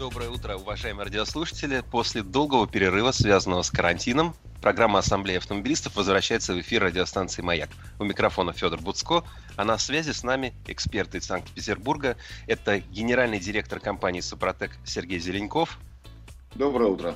Доброе 0.00 0.30
утро, 0.30 0.56
уважаемые 0.56 1.04
радиослушатели. 1.04 1.84
После 1.90 2.22
долгого 2.22 2.66
перерыва, 2.66 3.10
связанного 3.10 3.60
с 3.60 3.70
карантином, 3.70 4.34
программа 4.62 5.00
Ассамблеи 5.00 5.36
автомобилистов 5.36 5.94
возвращается 5.94 6.54
в 6.54 6.60
эфир 6.62 6.84
радиостанции 6.84 7.42
«Маяк». 7.42 7.68
У 7.98 8.04
микрофона 8.04 8.54
Федор 8.54 8.80
Буцко, 8.80 9.24
а 9.56 9.64
на 9.66 9.76
связи 9.76 10.12
с 10.12 10.22
нами 10.22 10.54
эксперты 10.66 11.18
из 11.18 11.26
Санкт-Петербурга. 11.26 12.16
Это 12.46 12.78
генеральный 12.78 13.38
директор 13.38 13.78
компании 13.78 14.20
«Супротек» 14.20 14.70
Сергей 14.86 15.18
Зеленков. 15.18 15.78
Доброе 16.54 16.88
утро. 16.88 17.14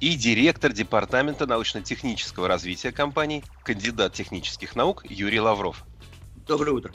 И 0.00 0.14
директор 0.14 0.72
департамента 0.72 1.44
научно-технического 1.46 2.48
развития 2.48 2.92
компании, 2.92 3.44
кандидат 3.62 4.14
технических 4.14 4.74
наук 4.74 5.04
Юрий 5.04 5.40
Лавров. 5.40 5.84
Доброе 6.46 6.72
утро. 6.72 6.94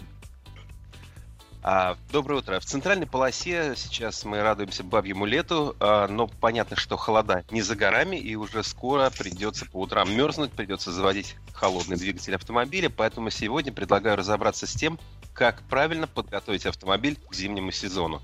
А, 1.64 1.98
доброе 2.12 2.36
утро. 2.36 2.60
В 2.60 2.66
центральной 2.66 3.08
полосе 3.08 3.74
сейчас 3.76 4.24
мы 4.24 4.42
радуемся 4.42 4.84
бабьему 4.84 5.26
лету, 5.26 5.76
а, 5.80 6.08
но 6.08 6.28
понятно, 6.28 6.78
что 6.78 6.98
холода 6.98 7.44
не 7.52 7.62
за 7.62 7.76
горами, 7.76 8.16
и 8.16 8.36
уже 8.36 8.64
скоро 8.64 9.10
придется 9.10 9.66
по 9.66 9.82
утрам 9.82 10.10
мерзнуть, 10.16 10.52
придется 10.52 10.92
заводить 10.92 11.36
холодный 11.54 11.98
двигатель 11.98 12.36
автомобиля, 12.36 12.90
поэтому 12.90 13.30
сегодня 13.32 13.74
предлагаю 13.74 14.16
разобраться 14.16 14.68
с 14.68 14.74
тем, 14.74 15.00
как 15.34 15.62
правильно 15.64 16.08
подготовить 16.08 16.66
автомобиль 16.66 17.18
к 17.30 17.34
зимнему 17.34 17.72
сезону. 17.72 18.22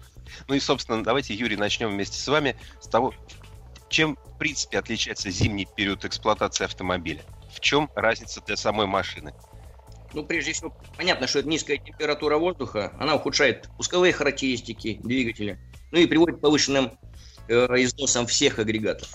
Ну 0.47 0.55
и, 0.55 0.59
собственно, 0.59 1.03
давайте, 1.03 1.33
Юрий, 1.33 1.57
начнем 1.57 1.89
вместе 1.89 2.17
с 2.17 2.27
вами 2.27 2.55
с 2.79 2.87
того, 2.87 3.13
чем, 3.89 4.17
в 4.25 4.37
принципе, 4.37 4.79
отличается 4.79 5.29
зимний 5.29 5.67
период 5.75 6.05
эксплуатации 6.05 6.65
автомобиля. 6.65 7.23
В 7.53 7.59
чем 7.59 7.89
разница 7.95 8.41
для 8.41 8.57
самой 8.57 8.87
машины? 8.87 9.33
Ну, 10.13 10.23
прежде 10.23 10.53
всего, 10.53 10.75
понятно, 10.95 11.27
что 11.27 11.39
это 11.39 11.49
низкая 11.49 11.77
температура 11.77 12.37
воздуха, 12.37 12.93
она 12.99 13.15
ухудшает 13.15 13.67
пусковые 13.77 14.13
характеристики 14.13 14.99
двигателя, 15.03 15.59
ну 15.91 15.99
и 15.99 16.05
приводит 16.05 16.37
к 16.37 16.41
повышенным 16.41 16.91
э, 17.47 17.53
износам 17.83 18.27
всех 18.27 18.59
агрегатов. 18.59 19.09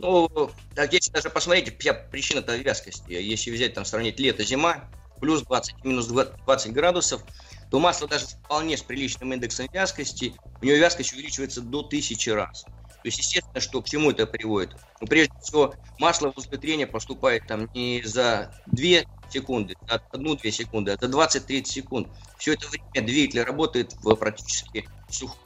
Ну, 0.00 0.50
так 0.74 0.92
если 0.92 1.12
даже 1.12 1.30
посмотрите, 1.30 1.74
вся 1.78 1.94
причина-то 1.94 2.56
вязкости. 2.56 3.12
Если 3.12 3.52
взять, 3.52 3.74
там, 3.74 3.84
сравнить 3.84 4.18
лето-зима, 4.18 4.90
плюс 5.20 5.42
20, 5.42 5.84
минус 5.84 6.06
20 6.06 6.72
градусов, 6.72 7.22
то 7.70 7.78
масло 7.78 8.08
даже 8.08 8.26
вполне 8.26 8.76
с 8.76 8.82
приличным 8.82 9.32
индексом 9.32 9.68
вязкости, 9.72 10.34
у 10.60 10.64
него 10.64 10.76
вязкость 10.76 11.12
увеличивается 11.12 11.60
до 11.60 11.82
тысячи 11.82 12.30
раз. 12.30 12.64
То 12.64 13.08
есть, 13.08 13.18
естественно, 13.18 13.60
что 13.60 13.80
к 13.80 13.88
чему 13.88 14.10
это 14.10 14.26
приводит? 14.26 14.76
Ну, 15.00 15.06
прежде 15.06 15.32
всего, 15.40 15.74
масло 15.98 16.32
возле 16.34 16.58
трения 16.58 16.86
поступает 16.86 17.46
там 17.46 17.68
не 17.72 18.02
за 18.04 18.52
2 18.66 19.02
секунды, 19.32 19.74
1-2 19.86 20.50
секунды, 20.50 20.92
это 20.92 21.06
20-30 21.06 21.64
секунд. 21.64 22.08
Все 22.38 22.54
это 22.54 22.68
время 22.68 23.06
двигатель 23.06 23.42
работает 23.42 23.94
в 24.02 24.14
практически 24.14 24.88
сухом. 25.08 25.38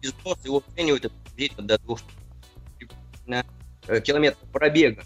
Износ 0.00 0.38
его 0.44 0.62
оценивают 0.66 1.12
приблизительно 1.24 1.66
до 1.66 1.78
2 1.78 1.96
э, 3.88 4.00
километров 4.00 4.48
пробега. 4.52 5.02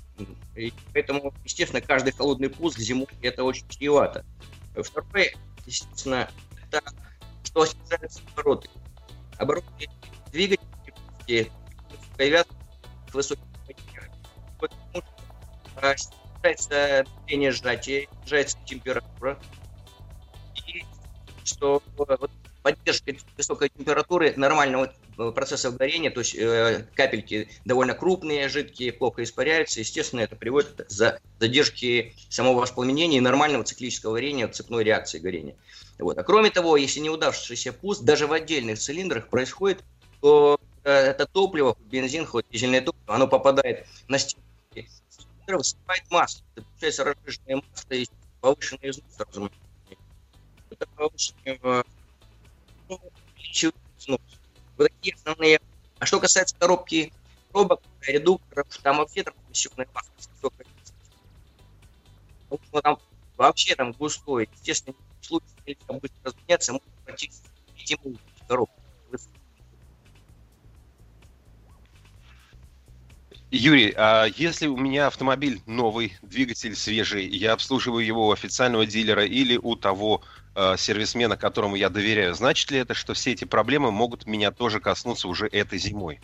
И 0.54 0.72
поэтому, 0.92 1.32
естественно, 1.44 1.81
каждый 1.81 2.12
холодный 2.12 2.50
пуск 2.50 2.78
зимой 2.78 3.06
это 3.22 3.42
очень 3.42 3.66
чревато. 3.69 4.25
Второе, 4.76 5.32
естественно, 5.64 6.28
это 6.62 6.82
что 7.44 7.64
снижаются 7.64 8.20
обороты. 8.34 8.69
Обороты 9.38 9.88
двигателя 10.31 11.50
появятся 12.16 12.53
высокие 13.12 13.47
потому 14.62 15.98
что 15.98 16.22
снижается 16.42 17.04
давление 17.20 17.53
сжатия, 17.53 18.08
снижается 18.22 18.58
температура. 18.66 19.38
И 20.66 20.84
что 21.44 21.82
вот, 21.97 22.30
поддержка 22.62 23.14
высокой 23.36 23.69
температуры 23.69 24.34
нормального 24.36 24.92
процесса 25.34 25.70
горения, 25.70 26.10
то 26.10 26.20
есть 26.20 26.34
э, 26.34 26.86
капельки 26.94 27.48
довольно 27.64 27.94
крупные, 27.94 28.48
жидкие, 28.48 28.92
плохо 28.92 29.22
испаряются, 29.22 29.81
естественно, 29.81 30.20
это 30.20 30.36
приводит 30.36 30.84
к 30.88 30.91
задержке 31.38 32.14
самого 32.28 32.60
воспламенения 32.60 33.19
и 33.19 33.20
нормального 33.20 33.64
циклического 33.64 34.14
горения, 34.14 34.48
цепной 34.48 34.84
реакции 34.84 35.19
горения. 35.19 35.56
Вот. 35.98 36.19
А 36.19 36.22
кроме 36.22 36.50
того, 36.50 36.76
если 36.76 37.00
неудавшийся 37.00 37.72
пуск, 37.72 38.02
даже 38.02 38.26
в 38.26 38.32
отдельных 38.32 38.78
цилиндрах 38.78 39.28
происходит, 39.28 39.84
то 40.20 40.58
э, 40.84 40.91
это 40.91 41.26
топливо, 41.26 41.76
бензин, 41.91 42.26
хоть 42.26 42.47
дизельное 42.50 42.81
топливо, 42.81 43.14
оно 43.14 43.28
попадает 43.28 43.86
на 44.08 44.19
стенки 45.52 45.58
высыпает 45.58 46.10
масло. 46.10 46.44
Это 46.54 46.66
получается 46.66 47.04
разжиженное 47.04 47.62
масло 47.70 47.94
и 47.94 48.06
повышенный 48.40 48.90
износ 48.90 49.04
сразу. 49.16 49.50
Это 50.70 50.86
повышенное 50.96 51.84
ну, 52.88 53.00
увеличивает 53.36 53.76
износ. 53.98 54.20
Вот 54.76 54.88
такие 54.88 55.14
основные. 55.14 55.60
А 55.98 56.06
что 56.06 56.20
касается 56.20 56.56
коробки 56.56 57.12
пробок, 57.50 57.82
редукторов, 58.00 58.66
там 58.82 58.98
вообще 58.98 59.22
там 59.22 59.34
комиссионное 59.44 59.88
масло 59.94 60.12
высокое. 60.16 60.66
Там 62.82 62.98
вообще 63.36 63.74
там 63.76 63.92
густой. 63.92 64.48
Естественно, 64.54 64.96
в 65.20 65.26
случае 65.26 65.50
нельзя 65.66 66.00
быстро 66.00 66.19
разгоняться, 66.24 66.72
можно 66.72 66.88
практически 67.04 67.46
этим 67.78 68.19
коробку. 68.48 68.81
Юрий, 73.54 73.92
а 73.98 74.24
если 74.34 74.66
у 74.66 74.78
меня 74.78 75.08
автомобиль 75.08 75.60
новый, 75.66 76.16
двигатель 76.22 76.74
свежий, 76.74 77.26
я 77.26 77.52
обслуживаю 77.52 78.02
его 78.02 78.28
у 78.28 78.32
официального 78.32 78.86
дилера 78.86 79.26
или 79.26 79.58
у 79.58 79.76
того 79.76 80.22
э, 80.54 80.76
сервисмена, 80.78 81.36
которому 81.36 81.76
я 81.76 81.90
доверяю, 81.90 82.34
значит 82.34 82.70
ли 82.70 82.78
это, 82.78 82.94
что 82.94 83.12
все 83.12 83.32
эти 83.32 83.44
проблемы 83.44 83.90
могут 83.90 84.24
меня 84.24 84.52
тоже 84.52 84.80
коснуться 84.80 85.28
уже 85.28 85.48
этой 85.48 85.78
зимой? 85.78 86.18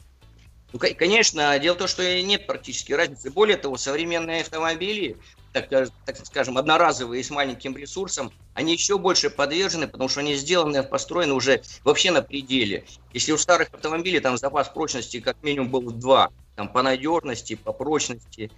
Ну, 0.72 0.78
конечно, 0.78 1.58
дело 1.58 1.74
в 1.74 1.78
том, 1.78 1.88
что 1.88 2.22
нет 2.22 2.46
практически 2.46 2.94
разницы. 2.94 3.30
Более 3.30 3.58
того, 3.58 3.76
современные 3.76 4.40
автомобили, 4.40 5.18
так, 5.52 5.68
так 5.68 6.16
скажем, 6.24 6.56
одноразовые 6.56 7.22
с 7.22 7.28
маленьким 7.28 7.76
ресурсом, 7.76 8.32
они 8.54 8.72
еще 8.72 8.96
больше 8.96 9.28
подвержены, 9.28 9.86
потому 9.86 10.08
что 10.08 10.20
они 10.20 10.34
сделаны, 10.34 10.82
построены 10.82 11.34
уже 11.34 11.60
вообще 11.84 12.10
на 12.10 12.22
пределе. 12.22 12.86
Если 13.12 13.32
у 13.32 13.36
старых 13.36 13.68
автомобилей 13.74 14.20
там 14.20 14.38
запас 14.38 14.70
прочности 14.70 15.20
как 15.20 15.42
минимум 15.42 15.68
был 15.68 15.82
в 15.82 15.98
2, 15.98 16.30
там, 16.58 16.68
по 16.68 16.82
надежности, 16.82 17.54
по 17.54 17.72
прочности, 17.72 18.50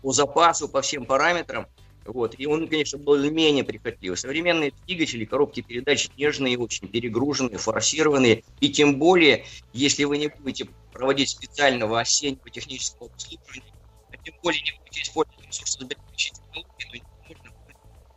по 0.00 0.10
запасу, 0.10 0.70
по 0.70 0.80
всем 0.80 1.04
параметрам. 1.04 1.66
Вот. 2.06 2.34
И 2.38 2.46
он, 2.46 2.66
конечно, 2.66 2.98
был 2.98 3.30
менее 3.30 3.62
прихотливый. 3.62 4.16
Современные 4.16 4.72
двигатели, 4.86 5.26
коробки 5.26 5.60
передач 5.60 6.08
нежные, 6.16 6.58
очень 6.58 6.88
перегруженные, 6.88 7.58
форсированные. 7.58 8.42
И 8.60 8.70
тем 8.70 8.98
более, 8.98 9.44
если 9.74 10.04
вы 10.04 10.16
не 10.16 10.28
будете 10.28 10.66
проводить 10.94 11.28
специального 11.28 12.00
осеннего 12.00 12.48
технического 12.48 13.10
обслуживания, 13.10 13.74
а 14.10 14.16
тем 14.16 14.34
более 14.42 14.62
не 14.62 14.72
будете 14.78 15.02
использовать 15.02 15.46
ресурсосберегающие 15.46 16.32
технологии, 16.32 17.02
то 17.02 17.28
можно 17.28 17.50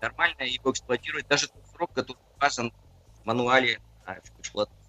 нормально 0.02 0.44
его 0.44 0.72
эксплуатировать 0.72 1.28
даже 1.28 1.50
тот 1.50 1.62
срок, 1.73 1.91
который 1.94 2.19
указан 2.38 2.72
в 3.22 3.25
мануале 3.25 3.81
эксплуатации. 4.40 4.84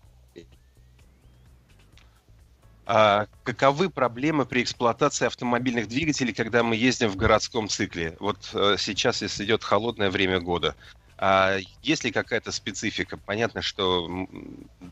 А 2.86 3.26
каковы 3.42 3.90
проблемы 3.90 4.46
при 4.46 4.62
эксплуатации 4.62 5.26
автомобильных 5.26 5.88
двигателей, 5.88 6.32
когда 6.32 6.62
мы 6.62 6.76
ездим 6.76 7.08
в 7.08 7.16
городском 7.16 7.68
цикле? 7.68 8.16
Вот 8.20 8.38
э, 8.54 8.76
сейчас, 8.78 9.22
если 9.22 9.44
идет 9.44 9.64
холодное 9.64 10.08
время 10.08 10.38
года, 10.38 10.76
а 11.18 11.58
есть 11.82 12.04
ли 12.04 12.12
какая-то 12.12 12.52
специфика? 12.52 13.16
Понятно, 13.16 13.60
что 13.60 14.28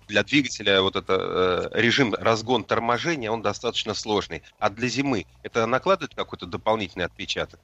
для 0.09 0.25
двигателя 0.25 0.83
вот 0.83 0.97
это 0.97 1.71
э, 1.73 1.81
режим 1.81 2.15
разгон 2.15 2.65
торможения, 2.65 3.31
он 3.31 3.43
достаточно 3.43 3.95
сложный. 3.95 4.43
А 4.59 4.71
для 4.71 4.89
зимы 4.89 5.27
это 5.45 5.65
накладывает 5.67 6.17
какой-то 6.17 6.47
дополнительный 6.47 7.05
отпечаток? 7.05 7.61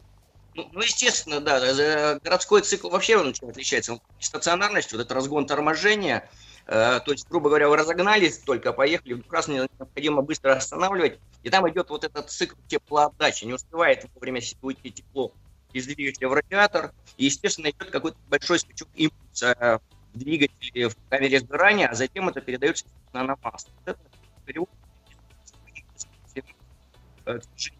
Ну, 0.54 0.68
ну, 0.72 0.80
естественно, 0.80 1.40
да. 1.40 2.20
Городской 2.22 2.62
цикл 2.62 2.88
вообще 2.88 3.16
он 3.16 3.34
отличается. 3.42 3.98
Стационарность, 4.20 4.92
вот 4.92 5.00
этот 5.00 5.10
разгон 5.10 5.46
торможения– 5.46 6.30
Э, 6.49 6.49
то 6.66 7.02
есть, 7.06 7.28
грубо 7.28 7.48
говоря, 7.48 7.68
вы 7.68 7.76
разогнались 7.76 8.38
только, 8.38 8.72
поехали, 8.72 9.22
раз 9.28 9.48
необходимо 9.48 10.22
быстро 10.22 10.52
останавливать, 10.52 11.18
и 11.42 11.50
там 11.50 11.68
идет 11.68 11.90
вот 11.90 12.04
этот 12.04 12.30
цикл 12.30 12.56
теплоотдачи, 12.68 13.44
не 13.44 13.54
успевает 13.54 14.06
вовремя 14.14 14.40
уйти 14.62 14.90
тепло 14.92 15.32
из 15.72 15.86
двигателя 15.86 16.28
в 16.28 16.32
радиатор, 16.32 16.92
и, 17.16 17.24
естественно, 17.26 17.70
идет 17.70 17.90
какой-то 17.90 18.18
большой 18.28 18.58
скачок 18.58 18.88
импульса 18.94 19.80
в 20.12 20.18
двигателе 20.18 20.88
в 20.88 20.96
камере 21.08 21.40
сгорания, 21.40 21.88
а 21.88 21.94
затем 21.94 22.28
это 22.28 22.40
передается 22.40 22.84
на 23.12 23.36
масло. 23.42 23.70
Вот 23.84 23.88
это 23.88 24.00
перевод 24.44 24.68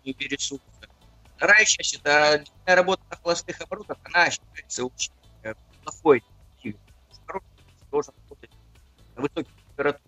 и 0.04 0.12
ресурса. 0.28 0.64
Вторая 1.36 1.64
часть– 1.64 1.94
это 2.04 2.44
работа 2.66 3.02
на 3.10 3.16
холостых 3.16 3.60
оборотах, 3.60 3.98
она 4.04 4.30
считается 4.30 4.84
очень 4.84 5.12
плохой. 5.82 6.22
Должен 7.90 8.14
работать 8.14 8.29
на 8.29 8.29
высоких 9.20 9.52
температурах 9.68 10.02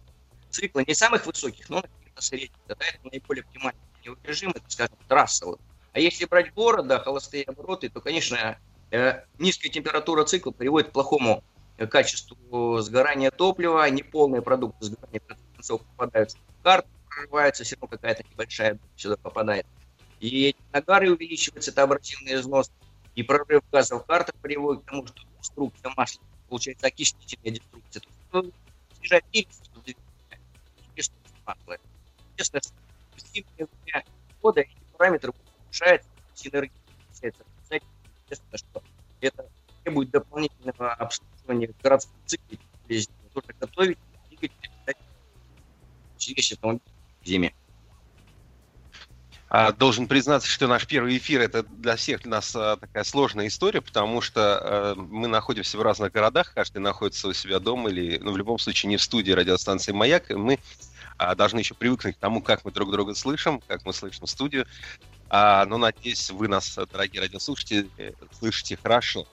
цикла, 0.50 0.80
не 0.86 0.94
самых 0.94 1.26
высоких, 1.26 1.68
но 1.70 1.82
каких-то 1.82 2.22
средних. 2.22 2.58
Тогда 2.66 2.84
это 2.86 2.98
наиболее 3.04 3.42
оптимальный 3.42 3.80
режим, 4.24 4.50
это, 4.50 4.64
скажем, 4.68 4.96
трасса. 5.08 5.46
Вот. 5.46 5.60
А 5.92 6.00
если 6.00 6.24
брать 6.24 6.52
города, 6.54 6.98
холостые 6.98 7.44
обороты, 7.44 7.88
то, 7.88 8.00
конечно, 8.00 8.58
э, 8.90 9.22
низкая 9.38 9.70
температура 9.70 10.24
цикла 10.24 10.50
приводит 10.50 10.90
к 10.90 10.92
плохому 10.92 11.42
качеству 11.90 12.78
сгорания 12.80 13.30
топлива, 13.30 13.88
неполные 13.90 14.42
продукты 14.42 14.86
сгорания 14.86 15.20
концов 15.54 15.82
попадают 15.82 16.32
в 16.32 16.62
карту, 16.62 16.88
прорывается, 17.08 17.64
все 17.64 17.76
равно 17.76 17.88
какая-то 17.88 18.24
небольшая 18.30 18.78
сюда 18.96 19.16
попадает. 19.16 19.66
И 20.20 20.54
нагары 20.72 21.10
увеличивается, 21.10 21.70
это 21.70 21.82
абразивный 21.82 22.34
износ, 22.34 22.70
и 23.14 23.22
прорыв 23.22 23.62
газов 23.70 24.02
в 24.02 24.06
картах 24.06 24.34
приводит 24.36 24.84
к 24.84 24.86
тому, 24.88 25.06
что 25.06 25.22
деструкция 25.40 25.92
масла, 25.96 26.22
получается 26.48 26.86
окислительная 26.86 27.58
деструкция. 27.58 28.02
То 29.08 29.20
ресурс 30.96 31.12
масла. 31.46 31.76
Естественно, 32.38 32.80
в 33.16 33.20
зимнее 33.20 33.68
время 33.84 34.04
года 34.40 34.60
эти 34.60 34.76
параметры 34.96 35.32
улучшается 35.64 36.08
синергия. 36.34 36.72
Естественно, 37.10 38.58
что 38.58 38.82
это 39.20 39.48
требует 39.84 40.10
дополнительного 40.10 40.94
обслуживания 40.94 41.68
в 41.68 41.82
городском 41.82 42.16
цикле. 42.26 42.58
Нужно 43.34 43.54
готовить, 43.58 43.98
двигать, 44.28 44.52
автомобиль 44.86 46.80
в 47.22 47.26
зиме. 47.26 47.54
А, 49.54 49.70
должен 49.70 50.08
признаться, 50.08 50.48
что 50.48 50.66
наш 50.66 50.86
первый 50.86 51.18
эфир 51.18 51.42
это 51.42 51.62
для 51.62 51.96
всех 51.96 52.22
для 52.22 52.30
нас 52.30 52.56
а, 52.56 52.78
такая 52.78 53.04
сложная 53.04 53.48
история, 53.48 53.82
потому 53.82 54.22
что 54.22 54.40
а, 54.62 54.94
мы 54.94 55.28
находимся 55.28 55.76
в 55.76 55.82
разных 55.82 56.10
городах, 56.10 56.54
каждый 56.54 56.78
находится 56.78 57.28
у 57.28 57.34
себя 57.34 57.58
дома 57.58 57.90
или, 57.90 58.16
ну, 58.16 58.32
в 58.32 58.38
любом 58.38 58.58
случае, 58.58 58.88
не 58.88 58.96
в 58.96 59.02
студии 59.02 59.30
радиостанции 59.32 59.92
«Маяк». 59.92 60.30
Мы 60.30 60.58
должны 61.36 61.58
еще 61.58 61.74
привыкнуть 61.74 62.16
к 62.16 62.18
тому, 62.18 62.40
как 62.42 62.64
мы 62.64 62.72
друг 62.72 62.90
друга 62.90 63.14
слышим, 63.14 63.60
как 63.66 63.80
мы 63.84 63.92
слышим 63.92 64.26
студию. 64.26 64.66
Но 65.30 65.78
надеюсь, 65.78 66.30
вы 66.30 66.48
нас, 66.48 66.78
дорогие 66.90 67.20
радиослушатели, 67.20 67.90
слышите 68.32 68.78
хорошо. 68.82 69.26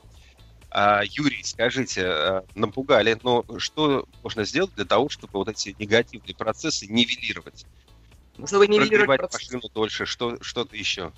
Юрий, 0.74 1.44
скажите, 1.44 2.44
напугали, 2.54 3.18
но 3.24 3.44
что 3.58 4.06
можно 4.24 4.44
сделать 4.46 4.74
для 4.76 4.86
того, 4.86 5.10
чтобы 5.10 5.32
вот 5.34 5.50
эти 5.50 5.76
негативные 5.80 6.36
процессы 6.36 6.88
нивелировать? 6.88 7.66
Ну, 8.40 8.48
чтобы 8.48 8.68
нивелировать 8.68 9.20
процесс... 9.20 9.42
машину 9.42 9.70
дольше, 9.74 10.06
что, 10.06 10.42
что-то 10.42 10.76
еще? 10.78 11.12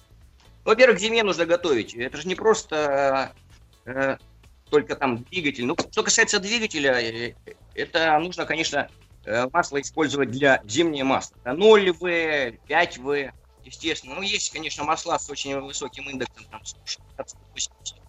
Во-первых, 0.64 0.98
к 0.98 1.00
зиме 1.00 1.24
нужно 1.24 1.46
готовить. 1.46 1.94
Это 1.94 2.18
же 2.18 2.28
не 2.28 2.34
просто 2.34 3.34
э, 3.86 4.18
только 4.72 4.96
там 4.96 5.24
двигатель. 5.24 5.66
Ну, 5.66 5.76
что 5.92 6.02
касается 6.02 6.40
двигателя, 6.40 7.00
э, 7.00 7.36
это 7.76 8.18
нужно, 8.18 8.46
конечно, 8.46 8.90
э, 9.26 9.48
масло 9.54 9.80
использовать 9.82 10.32
для 10.32 10.64
зимнего 10.66 11.06
масла. 11.06 11.38
0В, 11.46 12.58
5В, 12.68 13.32
естественно. 13.66 14.16
Ну, 14.16 14.24
есть, 14.24 14.52
конечно, 14.52 14.84
масла 14.84 15.20
с 15.20 15.30
очень 15.30 15.60
высоким 15.60 16.10
индексом, 16.10 16.46
там, 16.50 16.66
160 16.66 18.02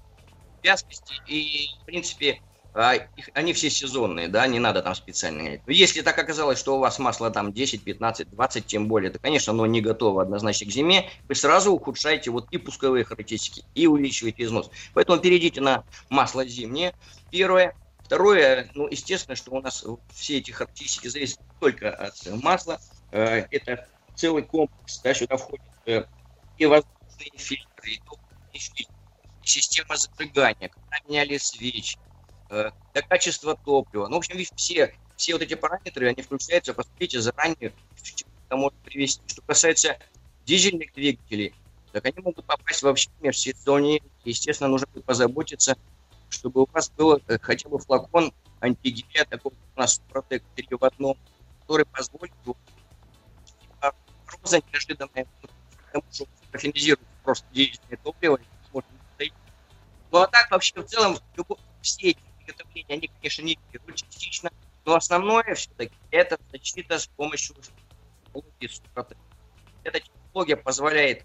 вязкости, 0.62 1.14
и, 1.26 1.68
в 1.82 1.84
принципе, 1.84 2.40
они 2.74 3.52
все 3.52 3.68
сезонные, 3.68 4.28
да, 4.28 4.46
не 4.46 4.58
надо 4.58 4.82
там 4.82 4.94
специально. 4.94 5.60
Если 5.66 6.00
так 6.00 6.18
оказалось, 6.18 6.58
что 6.58 6.76
у 6.76 6.78
вас 6.78 6.98
масло 6.98 7.30
там 7.30 7.52
10, 7.52 7.84
15, 7.84 8.30
20, 8.30 8.66
тем 8.66 8.88
более, 8.88 9.10
то, 9.10 9.18
конечно, 9.18 9.52
оно 9.52 9.66
не 9.66 9.80
готово 9.80 10.22
однозначно 10.22 10.66
к 10.66 10.70
зиме, 10.70 11.10
вы 11.28 11.34
сразу 11.34 11.72
ухудшаете 11.72 12.30
вот 12.30 12.48
и 12.50 12.58
пусковые 12.58 13.04
характеристики, 13.04 13.64
и 13.74 13.86
увеличиваете 13.86 14.44
износ. 14.44 14.70
Поэтому 14.94 15.18
перейдите 15.20 15.60
на 15.60 15.84
масло 16.08 16.46
зимнее, 16.46 16.94
первое. 17.30 17.74
Второе, 18.04 18.70
ну, 18.74 18.88
естественно, 18.88 19.36
что 19.36 19.52
у 19.52 19.60
нас 19.60 19.84
все 20.12 20.38
эти 20.38 20.50
характеристики 20.50 21.08
зависят 21.08 21.40
только 21.60 21.94
от 21.94 22.14
масла. 22.42 22.78
Э, 23.10 23.46
это 23.50 23.86
целый 24.14 24.42
комплекс, 24.42 25.00
да, 25.00 25.14
сюда 25.14 25.36
входит 25.36 25.64
э, 25.86 26.04
и 26.58 26.66
воздушные 26.66 27.30
фильтры, 27.36 28.00
и 28.52 28.58
система 29.42 29.96
зажигания, 29.96 30.68
когда 30.68 30.96
меняли 31.08 31.38
свечи, 31.38 31.98
до 32.52 33.02
качества 33.08 33.56
топлива. 33.56 34.08
Ну, 34.08 34.16
в 34.16 34.18
общем, 34.18 34.36
все, 34.56 34.94
все 35.16 35.32
вот 35.32 35.42
эти 35.42 35.54
параметры, 35.54 36.08
они 36.08 36.22
включаются, 36.22 36.74
посмотрите, 36.74 37.20
заранее, 37.20 37.72
это 38.46 38.56
может 38.56 38.78
привести. 38.80 39.22
Что 39.26 39.42
касается 39.42 39.98
дизельных 40.44 40.92
двигателей, 40.92 41.54
так 41.92 42.04
они 42.04 42.18
могут 42.18 42.44
попасть 42.44 42.82
вообще 42.82 43.08
в 43.18 43.22
межсезонье. 43.22 44.02
Естественно, 44.24 44.68
нужно 44.68 44.86
будет 44.88 45.04
позаботиться, 45.04 45.76
чтобы 46.28 46.62
у 46.62 46.68
вас 46.70 46.90
был 46.90 47.20
э, 47.26 47.38
хотя 47.40 47.68
бы 47.68 47.78
флакон 47.78 48.32
антигея, 48.60 49.24
такой 49.24 49.52
у 49.52 49.80
нас 49.80 49.96
Супротек 49.96 50.42
3 50.54 50.68
в 50.72 50.84
одном, 50.84 51.16
который 51.60 51.86
позволит 51.86 52.32
роза 54.42 54.60
неожиданная, 54.72 55.26
потому 55.86 56.04
что 56.10 56.26
профинизирует 56.50 57.06
просто 57.22 57.46
дизельное 57.52 57.98
топливо, 58.02 58.38
Ну 60.10 60.18
а 60.18 60.26
так 60.26 60.50
вообще 60.50 60.80
в 60.80 60.84
целом 60.84 61.18
все 61.80 62.10
эти 62.10 62.20
приготовления, 62.44 62.94
они, 62.94 63.10
конечно, 63.18 63.42
не 63.42 63.58
берут 63.72 63.96
частично, 63.96 64.50
но 64.84 64.94
основное 64.94 65.54
все-таки 65.54 65.94
это 66.10 66.38
защита 66.50 66.98
с 66.98 67.06
помощью 67.06 67.56
технологии 68.26 68.66
супротек. 68.66 69.18
Эта 69.84 70.00
технология 70.00 70.56
позволяет, 70.56 71.24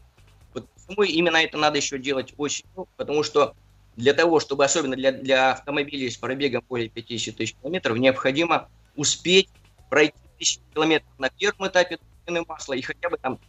вот 0.54 0.70
почему 0.70 1.04
именно 1.04 1.38
это 1.38 1.58
надо 1.58 1.78
еще 1.78 1.98
делать 1.98 2.34
осенью, 2.38 2.88
потому 2.98 3.24
что 3.24 3.56
для 3.96 4.14
того, 4.14 4.40
чтобы, 4.40 4.64
особенно 4.64 4.96
для, 4.96 5.12
для 5.12 5.52
автомобилей 5.52 6.10
с 6.10 6.18
пробегом 6.18 6.64
более 6.70 6.90
50 6.90 7.36
тысяч 7.36 7.56
километров, 7.56 7.98
необходимо 7.98 8.70
успеть 8.96 9.50
пройти 9.90 10.18
тысячу 10.38 10.62
километров 10.74 11.10
на 11.18 11.30
первом 11.30 11.68
этапе 11.68 12.00
замены 12.26 12.46
масла 12.48 12.74
и 12.74 12.82
хотя 12.82 13.10
бы 13.10 13.18
там 13.18 13.40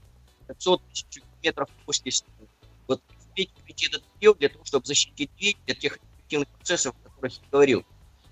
500 0.49 0.83
тысяч 0.89 1.07
километров 1.11 1.69
после 1.85 2.13
смены. 2.13 2.49
Вот 2.87 3.03
успеть 3.19 3.51
прийти 3.65 3.87
этот 3.87 4.03
период 4.19 4.39
для 4.39 4.49
того, 4.49 4.65
чтобы 4.65 4.87
защитить 4.87 5.31
двигатель 5.37 5.73
от 5.73 5.79
тех 5.79 5.99
эффективных 6.29 6.49
процессов, 6.49 6.95
о 7.05 7.09
которых 7.09 7.33
я 7.33 7.49
говорил. 7.51 7.85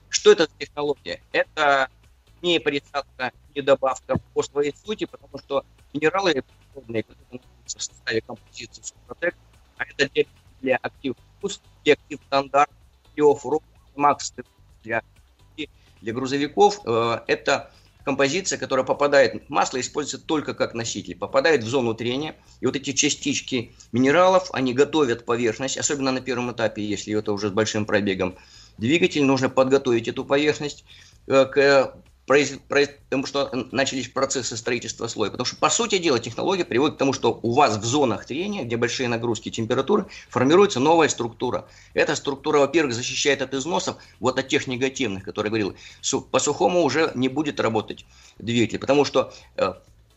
Что 0.09 0.33
это 0.33 0.45
за 0.45 0.53
технология? 0.59 1.21
Это 1.33 1.89
не 2.43 2.61
присадка, 2.61 3.33
не 3.55 3.63
добавка 3.63 4.19
по 4.35 4.43
своей 4.43 4.75
сути, 4.85 5.07
потому 5.07 5.38
что 5.38 5.65
минералы 5.93 6.35
которые 6.75 7.05
находятся 7.33 7.79
в 7.79 7.83
составе 7.83 8.21
композиции 8.21 8.83
Супротек, 8.83 9.35
а 9.79 9.85
это 9.85 10.09
для, 10.12 10.25
для 10.61 10.76
актив 10.76 11.15
плюс, 11.41 11.61
для 11.85 11.95
актив 11.95 12.21
стандарт, 12.26 12.71
для 13.15 13.25
оффроуд, 13.25 13.62
макс 13.97 14.35
для, 14.83 15.03
для 16.03 16.12
грузовиков, 16.12 16.81
э, 16.85 17.21
это 17.26 17.73
композиция, 18.07 18.57
которая 18.57 18.87
попадает, 18.87 19.51
масло 19.51 19.81
используется 19.81 20.25
только 20.25 20.55
как 20.55 20.75
носитель, 20.75 21.17
попадает 21.17 21.65
в 21.65 21.69
зону 21.69 21.93
трения, 21.93 22.37
и 22.61 22.67
вот 22.67 22.77
эти 22.77 22.93
частички 22.93 23.73
минералов, 23.91 24.49
они 24.53 24.73
готовят 24.75 25.25
поверхность, 25.25 25.77
особенно 25.77 26.13
на 26.13 26.21
первом 26.21 26.53
этапе, 26.53 26.85
если 26.85 27.19
это 27.19 27.33
уже 27.33 27.49
с 27.49 27.53
большим 27.53 27.85
пробегом. 27.85 28.37
Двигатель, 28.79 29.25
нужно 29.25 29.49
подготовить 29.49 30.07
эту 30.07 30.25
поверхность 30.25 30.85
потому 32.26 33.26
что 33.26 33.50
начались 33.71 34.09
процессы 34.09 34.56
строительства 34.56 35.06
слоя. 35.06 35.30
Потому 35.30 35.47
что, 35.47 35.56
по 35.56 35.71
сути 35.71 35.99
дела, 35.99 36.18
технология 36.18 36.64
приводит 36.64 36.97
к 36.97 36.99
тому, 36.99 37.12
что 37.12 37.38
у 37.42 37.52
вас 37.52 37.76
в 37.76 37.85
зонах 37.85 38.26
трения, 38.26 38.64
где 38.64 38.76
большие 38.76 39.09
нагрузки 39.09 39.50
температуры, 39.50 40.06
формируется 40.28 40.80
новая 40.80 41.09
структура. 41.09 41.66
Эта 41.95 42.16
структура, 42.16 42.59
во-первых, 42.59 42.95
защищает 42.95 43.42
от 43.42 43.54
износов, 43.54 43.97
вот 44.21 44.38
от 44.38 44.49
тех 44.49 44.66
негативных, 44.66 45.25
которые 45.25 45.49
я 45.49 45.50
говорил. 45.50 45.76
По 46.30 46.38
сухому 46.38 46.83
уже 46.83 47.12
не 47.14 47.28
будет 47.28 47.61
работать 47.61 48.04
двигатель, 48.38 48.78
потому 48.78 49.04
что 49.04 49.33
э, 49.56 49.75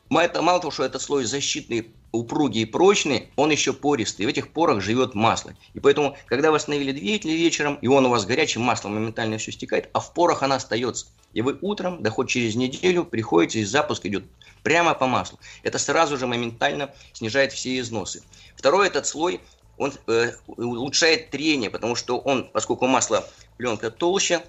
Мало 0.09 0.27
того, 0.59 0.71
что 0.71 0.83
этот 0.83 1.01
слой 1.01 1.25
защитный, 1.25 1.91
упругий 2.11 2.63
и 2.63 2.65
прочный, 2.65 3.29
он 3.35 3.51
еще 3.51 3.73
пористый. 3.73 4.25
В 4.25 4.29
этих 4.29 4.51
порах 4.51 4.81
живет 4.81 5.13
масло. 5.13 5.53
И 5.75 5.79
поэтому, 5.79 6.17
когда 6.25 6.49
вы 6.49 6.57
остановили 6.57 6.91
двигатель 6.91 7.29
вечером, 7.29 7.75
и 7.75 7.87
он 7.87 8.07
у 8.07 8.09
вас 8.09 8.25
горячим 8.25 8.61
маслом 8.61 8.95
моментально 8.95 9.37
все 9.37 9.51
стекает, 9.51 9.89
а 9.93 9.99
в 9.99 10.13
порах 10.13 10.41
она 10.41 10.55
остается. 10.55 11.05
И 11.33 11.41
вы 11.41 11.59
утром, 11.61 12.01
да 12.01 12.09
хоть 12.09 12.29
через 12.29 12.55
неделю, 12.55 13.05
приходите, 13.05 13.59
и 13.59 13.63
запуск 13.63 14.05
идет 14.07 14.25
прямо 14.63 14.95
по 14.95 15.05
маслу. 15.05 15.39
Это 15.61 15.77
сразу 15.77 16.17
же 16.17 16.25
моментально 16.25 16.91
снижает 17.13 17.53
все 17.53 17.77
износы. 17.79 18.23
Второй 18.55 18.87
этот 18.87 19.05
слой, 19.05 19.39
он 19.77 19.93
э, 20.07 20.31
улучшает 20.47 21.29
трение, 21.29 21.69
потому 21.69 21.95
что 21.95 22.17
он, 22.17 22.49
поскольку 22.51 22.87
масло 22.87 23.23
пленка 23.57 23.91
толще, 23.91 24.43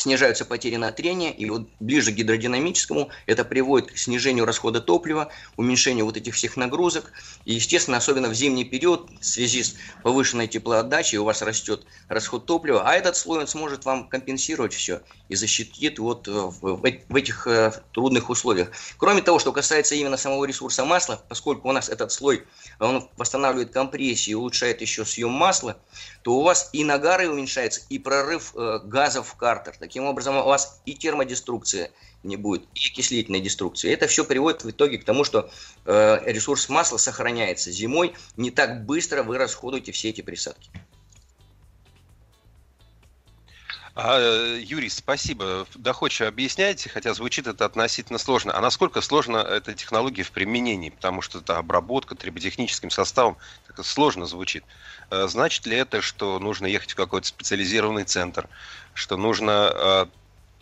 снижаются 0.00 0.44
потери 0.44 0.76
на 0.76 0.92
трение, 0.92 1.32
и 1.32 1.48
вот 1.48 1.68
ближе 1.80 2.12
к 2.12 2.14
гидродинамическому 2.14 3.10
это 3.26 3.44
приводит 3.44 3.92
к 3.92 3.98
снижению 3.98 4.44
расхода 4.44 4.80
топлива, 4.80 5.30
уменьшению 5.56 6.04
вот 6.04 6.16
этих 6.16 6.34
всех 6.34 6.56
нагрузок. 6.56 7.12
И, 7.44 7.54
естественно, 7.54 7.96
особенно 7.96 8.28
в 8.28 8.34
зимний 8.34 8.64
период, 8.64 9.10
в 9.20 9.24
связи 9.24 9.62
с 9.62 9.74
повышенной 10.02 10.48
теплоотдачей, 10.48 11.18
у 11.18 11.24
вас 11.24 11.42
растет 11.42 11.86
расход 12.08 12.46
топлива, 12.46 12.82
а 12.84 12.94
этот 12.94 13.16
слой 13.16 13.40
он 13.40 13.46
сможет 13.46 13.84
вам 13.84 14.08
компенсировать 14.08 14.72
все 14.72 15.02
и 15.28 15.34
защитит 15.34 15.98
вот 15.98 16.26
в, 16.26 16.52
в 16.60 17.14
этих 17.14 17.46
э, 17.46 17.72
трудных 17.92 18.30
условиях. 18.30 18.72
Кроме 18.96 19.22
того, 19.22 19.38
что 19.38 19.52
касается 19.52 19.94
именно 19.94 20.16
самого 20.16 20.44
ресурса 20.44 20.84
масла, 20.84 21.22
поскольку 21.28 21.68
у 21.68 21.72
нас 21.72 21.88
этот 21.88 22.12
слой 22.12 22.44
он 22.86 23.08
восстанавливает 23.16 23.72
компрессию 23.72 24.32
и 24.32 24.40
улучшает 24.40 24.80
еще 24.80 25.04
съем 25.04 25.30
масла, 25.30 25.78
то 26.22 26.34
у 26.34 26.42
вас 26.42 26.70
и 26.72 26.84
нагары 26.84 27.28
уменьшается, 27.28 27.82
и 27.88 27.98
прорыв 27.98 28.54
э, 28.54 28.80
газов 28.84 29.28
в 29.28 29.36
картер. 29.36 29.76
Таким 29.78 30.04
образом, 30.04 30.36
у 30.36 30.44
вас 30.44 30.80
и 30.86 30.94
термодеструкция 30.94 31.90
не 32.22 32.36
будет, 32.36 32.62
и 32.74 32.88
окислительной 32.90 33.40
деструкции. 33.40 33.92
Это 33.92 34.06
все 34.06 34.24
приводит 34.24 34.64
в 34.64 34.70
итоге 34.70 34.98
к 34.98 35.04
тому, 35.04 35.24
что 35.24 35.50
э, 35.84 36.20
ресурс 36.26 36.68
масла 36.68 36.96
сохраняется 36.96 37.70
зимой, 37.70 38.14
не 38.36 38.50
так 38.50 38.84
быстро 38.84 39.22
вы 39.22 39.38
расходуете 39.38 39.92
все 39.92 40.10
эти 40.10 40.20
присадки. 40.20 40.70
А, 44.00 44.56
Юрий, 44.58 44.90
спасибо. 44.90 45.66
Доходчиво 45.74 46.28
объясняете, 46.28 46.88
хотя 46.88 47.14
звучит 47.14 47.48
это 47.48 47.64
относительно 47.64 48.20
сложно. 48.20 48.56
А 48.56 48.60
насколько 48.60 49.00
сложна 49.00 49.42
эта 49.42 49.74
технология 49.74 50.22
в 50.22 50.30
применении? 50.30 50.90
Потому 50.90 51.20
что 51.20 51.40
это 51.40 51.58
обработка 51.58 52.14
триботехническим 52.14 52.90
составом 52.90 53.36
так 53.66 53.84
сложно 53.84 54.26
звучит. 54.26 54.62
Э, 55.10 55.26
значит 55.26 55.66
ли 55.66 55.76
это, 55.76 56.00
что 56.00 56.38
нужно 56.38 56.66
ехать 56.66 56.92
в 56.92 56.94
какой-то 56.94 57.26
специализированный 57.26 58.04
центр, 58.04 58.48
что 58.94 59.16
нужно 59.16 59.72
э, 59.74 60.06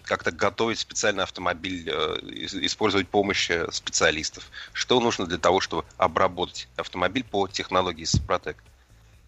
как-то 0.05 0.31
готовить 0.31 0.78
специальный 0.78 1.25
автомобиль, 1.25 1.87
э, 1.93 2.16
использовать 2.62 3.07
помощь 3.07 3.50
специалистов? 3.71 4.50
Что 4.73 4.99
нужно 4.99 5.26
для 5.26 5.37
того, 5.37 5.61
чтобы 5.61 5.85
обработать 5.99 6.69
автомобиль 6.76 7.25
по 7.25 7.49
технологии 7.49 8.05
Сопротек? 8.05 8.57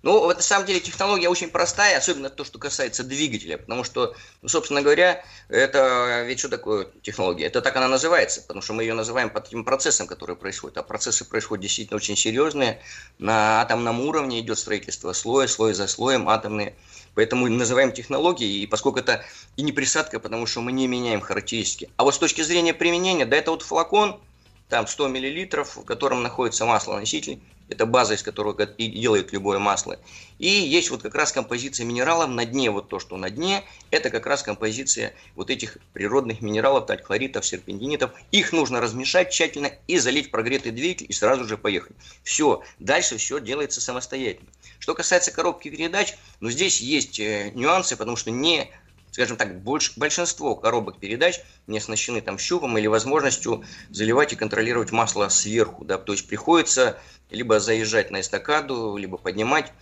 Ну, 0.03 0.29
на 0.29 0.41
самом 0.41 0.65
деле 0.67 0.79
технология 0.79 1.29
очень 1.29 1.51
простая, 1.51 1.99
особенно 1.99 2.31
то, 2.31 2.45
что 2.45 2.59
касается 2.59 3.03
двигателя, 3.03 3.59
потому 3.59 3.83
что, 3.83 4.15
ну, 4.43 4.49
собственно 4.49 4.81
говоря, 4.81 5.25
это 5.49 6.23
ведь 6.25 6.39
что 6.39 6.49
такое 6.49 6.89
технология? 7.03 7.47
Это 7.47 7.61
так 7.61 7.75
она 7.77 7.89
называется, 7.89 8.43
потому 8.43 8.63
что 8.63 8.75
мы 8.75 8.85
ее 8.85 8.95
называем 8.95 9.29
под 9.29 9.49
тем 9.49 9.65
процессом, 9.65 10.07
который 10.07 10.37
происходит. 10.37 10.79
А 10.79 10.85
процессы 10.85 11.25
происходят 11.25 11.63
действительно 11.63 11.97
очень 11.97 12.17
серьезные. 12.17 12.81
На 13.19 13.61
атомном 13.61 14.01
уровне 14.01 14.39
идет 14.39 14.59
строительство 14.59 15.13
слоя, 15.13 15.49
слой 15.49 15.75
за 15.75 15.89
слоем, 15.89 16.29
атомные. 16.29 16.77
Поэтому 17.15 17.49
называем 17.49 17.91
технологией, 17.91 18.63
и 18.63 18.67
поскольку 18.69 19.01
это 19.01 19.25
и 19.57 19.63
не 19.63 19.73
присадка, 19.73 20.21
потому 20.21 20.47
что 20.47 20.61
мы 20.61 20.71
не 20.71 20.87
меняем 20.87 21.21
характеристики. 21.21 21.91
А 21.97 22.05
вот 22.05 22.15
с 22.15 22.19
точки 22.19 22.43
зрения 22.43 22.73
применения, 22.73 23.27
да, 23.27 23.37
это 23.37 23.51
вот 23.51 23.63
флакон, 23.63 24.21
там 24.69 24.87
100 24.87 25.09
мл, 25.09 25.65
в 25.65 25.85
котором 25.85 26.23
находится 26.23 26.65
маслоноситель, 26.65 27.41
это 27.69 27.85
база, 27.85 28.15
из 28.15 28.23
которого 28.23 28.63
и 28.63 28.89
делает 28.89 29.33
любое 29.33 29.59
масло. 29.59 29.99
И 30.39 30.49
есть 30.49 30.91
вот 30.91 31.03
как 31.03 31.15
раз 31.15 31.33
композиция 31.33 31.85
минералов 31.85 32.31
на 32.31 32.47
дне, 32.47 32.71
вот 32.71 32.89
то, 32.89 32.99
что 32.99 33.17
на 33.17 33.29
дне, 33.29 33.63
это 33.91 34.11
как 34.11 34.27
раз 34.27 34.43
композиция 34.43 35.15
вот 35.37 35.51
этих 35.51 35.77
природных 35.93 36.41
минералов, 36.41 36.87
таль-хлоритов, 36.87 37.45
серпентинитов. 37.45 38.13
Их 38.33 38.53
нужно 38.53 38.81
размешать 38.81 39.31
тщательно 39.31 39.71
и 39.87 39.99
залить 39.99 40.29
в 40.29 40.31
прогретый 40.31 40.73
двигатель 40.73 41.07
и 41.09 41.13
сразу 41.13 41.45
же 41.45 41.59
поехать. 41.59 41.95
Все, 42.23 42.63
дальше 42.79 43.19
все 43.19 43.39
делается 43.39 43.81
самостоятельно. 43.81 44.49
Что 44.79 44.95
касается 44.95 45.31
коробки 45.31 45.69
передач, 45.69 46.15
ну 46.41 46.51
здесь 46.51 46.81
есть 46.81 47.21
э, 47.21 47.51
нюансы, 47.55 47.97
потому 47.97 48.17
что 48.17 48.31
не 48.31 48.71
скажем 49.19 49.37
так, 49.37 49.61
больш, 49.63 49.95
большинство 49.97 50.55
коробок 50.55 51.01
передач 51.01 51.41
не 51.67 51.79
оснащены 51.79 52.21
там 52.21 52.39
щупом 52.39 52.79
или 52.79 52.87
возможностью 52.87 53.65
заливать 53.91 54.33
и 54.33 54.37
контролировать 54.37 54.93
масло 54.93 55.29
сверху, 55.29 55.85
да, 55.85 55.99
то 55.99 56.13
есть 56.13 56.29
приходится 56.29 57.01
либо 57.29 57.59
заезжать 57.59 58.13
на 58.13 58.21
эстакаду, 58.21 58.97
либо 58.97 59.19
поднимать 59.19 59.73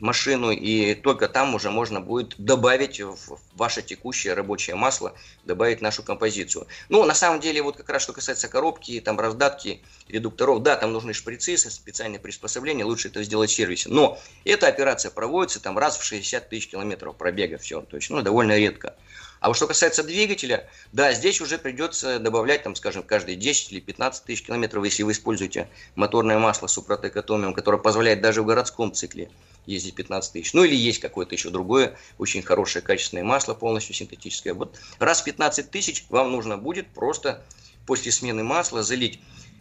машину, 0.00 0.50
и 0.50 0.94
только 0.94 1.28
там 1.28 1.54
уже 1.54 1.70
можно 1.70 2.00
будет 2.00 2.34
добавить 2.38 3.00
в 3.00 3.38
ваше 3.54 3.82
текущее 3.82 4.34
рабочее 4.34 4.76
масло, 4.76 5.14
добавить 5.44 5.80
нашу 5.80 6.02
композицию. 6.02 6.66
Ну, 6.88 7.04
на 7.04 7.14
самом 7.14 7.40
деле, 7.40 7.62
вот 7.62 7.76
как 7.76 7.88
раз 7.88 8.02
что 8.02 8.12
касается 8.12 8.48
коробки, 8.48 9.00
там 9.00 9.20
раздатки, 9.20 9.82
редукторов, 10.08 10.62
да, 10.62 10.76
там 10.76 10.92
нужны 10.92 11.12
шприцы, 11.12 11.56
специальные 11.58 12.20
приспособления, 12.20 12.84
лучше 12.84 13.08
это 13.08 13.22
сделать 13.22 13.50
в 13.50 13.54
сервисе. 13.54 13.88
Но 13.90 14.18
эта 14.44 14.68
операция 14.68 15.10
проводится 15.10 15.60
там 15.60 15.76
раз 15.76 15.98
в 15.98 16.04
60 16.04 16.48
тысяч 16.48 16.68
километров 16.68 17.16
пробега, 17.16 17.58
все, 17.58 17.82
то 17.82 17.96
есть, 17.96 18.08
ну, 18.10 18.22
довольно 18.22 18.56
редко. 18.56 18.94
А 19.40 19.48
вот 19.48 19.56
что 19.56 19.66
касается 19.66 20.02
двигателя, 20.02 20.68
да, 20.92 21.12
здесь 21.12 21.40
уже 21.40 21.58
придется 21.58 22.18
добавлять, 22.18 22.62
там, 22.62 22.74
скажем, 22.74 23.02
каждые 23.02 23.36
10 23.36 23.72
или 23.72 23.80
15 23.80 24.24
тысяч 24.24 24.42
километров, 24.42 24.84
если 24.84 25.02
вы 25.02 25.12
используете 25.12 25.68
моторное 25.94 26.38
масло 26.38 26.66
Супротек 26.66 27.16
Атомиум, 27.16 27.54
которое 27.54 27.78
позволяет 27.78 28.20
даже 28.20 28.42
в 28.42 28.46
городском 28.46 28.92
цикле 28.92 29.30
ездить 29.66 29.94
15 29.94 30.32
тысяч. 30.32 30.54
Ну 30.54 30.64
или 30.64 30.74
есть 30.74 31.00
какое-то 31.00 31.34
еще 31.34 31.50
другое, 31.50 31.96
очень 32.18 32.42
хорошее 32.42 32.84
качественное 32.84 33.24
масло, 33.24 33.54
полностью 33.54 33.94
синтетическое. 33.94 34.54
Вот 34.54 34.78
раз 34.98 35.20
в 35.20 35.24
15 35.24 35.70
тысяч 35.70 36.06
вам 36.08 36.32
нужно 36.32 36.56
будет 36.56 36.88
просто 36.88 37.44
после 37.84 38.12
смены 38.12 38.42
масла 38.42 38.82
залить 38.82 39.20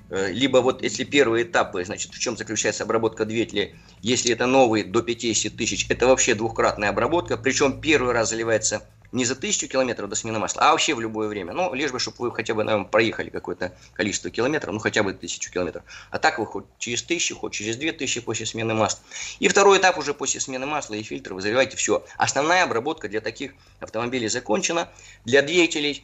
э, 0.09 0.31
либо 0.31 0.59
вот 0.59 0.83
если 0.83 1.03
первые 1.03 1.43
этапы, 1.43 1.83
значит, 1.85 2.13
в 2.13 2.19
чем 2.19 2.37
заключается 2.37 2.83
обработка 2.83 3.25
двигателя, 3.25 3.75
если 4.01 4.31
это 4.31 4.45
новые 4.45 4.83
до 4.83 5.01
50 5.01 5.55
тысяч, 5.55 5.87
это 5.89 6.07
вообще 6.07 6.35
двухкратная 6.35 6.89
обработка, 6.89 7.37
причем 7.37 7.81
первый 7.81 8.13
раз 8.13 8.29
заливается 8.29 8.87
не 9.15 9.23
за 9.23 9.35
тысячу 9.35 9.67
километров 9.69 10.09
до 10.09 10.15
смены 10.15 10.39
масла, 10.39 10.63
а 10.63 10.71
вообще 10.71 10.93
в 10.93 10.99
любое 10.99 11.29
время. 11.29 11.53
Ну, 11.53 11.73
лишь 11.73 11.91
бы, 11.91 11.99
чтобы 11.99 12.17
вы 12.19 12.31
хотя 12.31 12.53
бы, 12.53 12.63
наверное, 12.65 12.87
проехали 12.87 13.29
какое-то 13.29 13.73
количество 13.93 14.29
километров, 14.29 14.73
ну, 14.73 14.79
хотя 14.79 15.03
бы 15.03 15.13
тысячу 15.13 15.51
километров. 15.51 15.83
А 16.11 16.19
так 16.19 16.37
вы 16.37 16.45
хоть 16.45 16.65
через 16.79 17.01
тысячу, 17.01 17.37
хоть 17.37 17.53
через 17.53 17.77
две 17.77 17.93
тысячи 17.93 18.19
после 18.19 18.45
смены 18.45 18.73
масла. 18.73 18.99
И 19.39 19.47
второй 19.47 19.79
этап 19.79 19.97
уже 19.97 20.13
после 20.13 20.41
смены 20.41 20.65
масла 20.65 20.95
и 20.95 21.03
фильтра 21.03 21.33
вы 21.33 21.41
заливаете 21.41 21.77
все. 21.77 22.03
Основная 22.17 22.63
обработка 22.63 23.07
для 23.07 23.21
таких 23.21 23.53
автомобилей 23.79 24.27
закончена. 24.27 24.89
Для 25.23 25.41
двигателей 25.41 26.03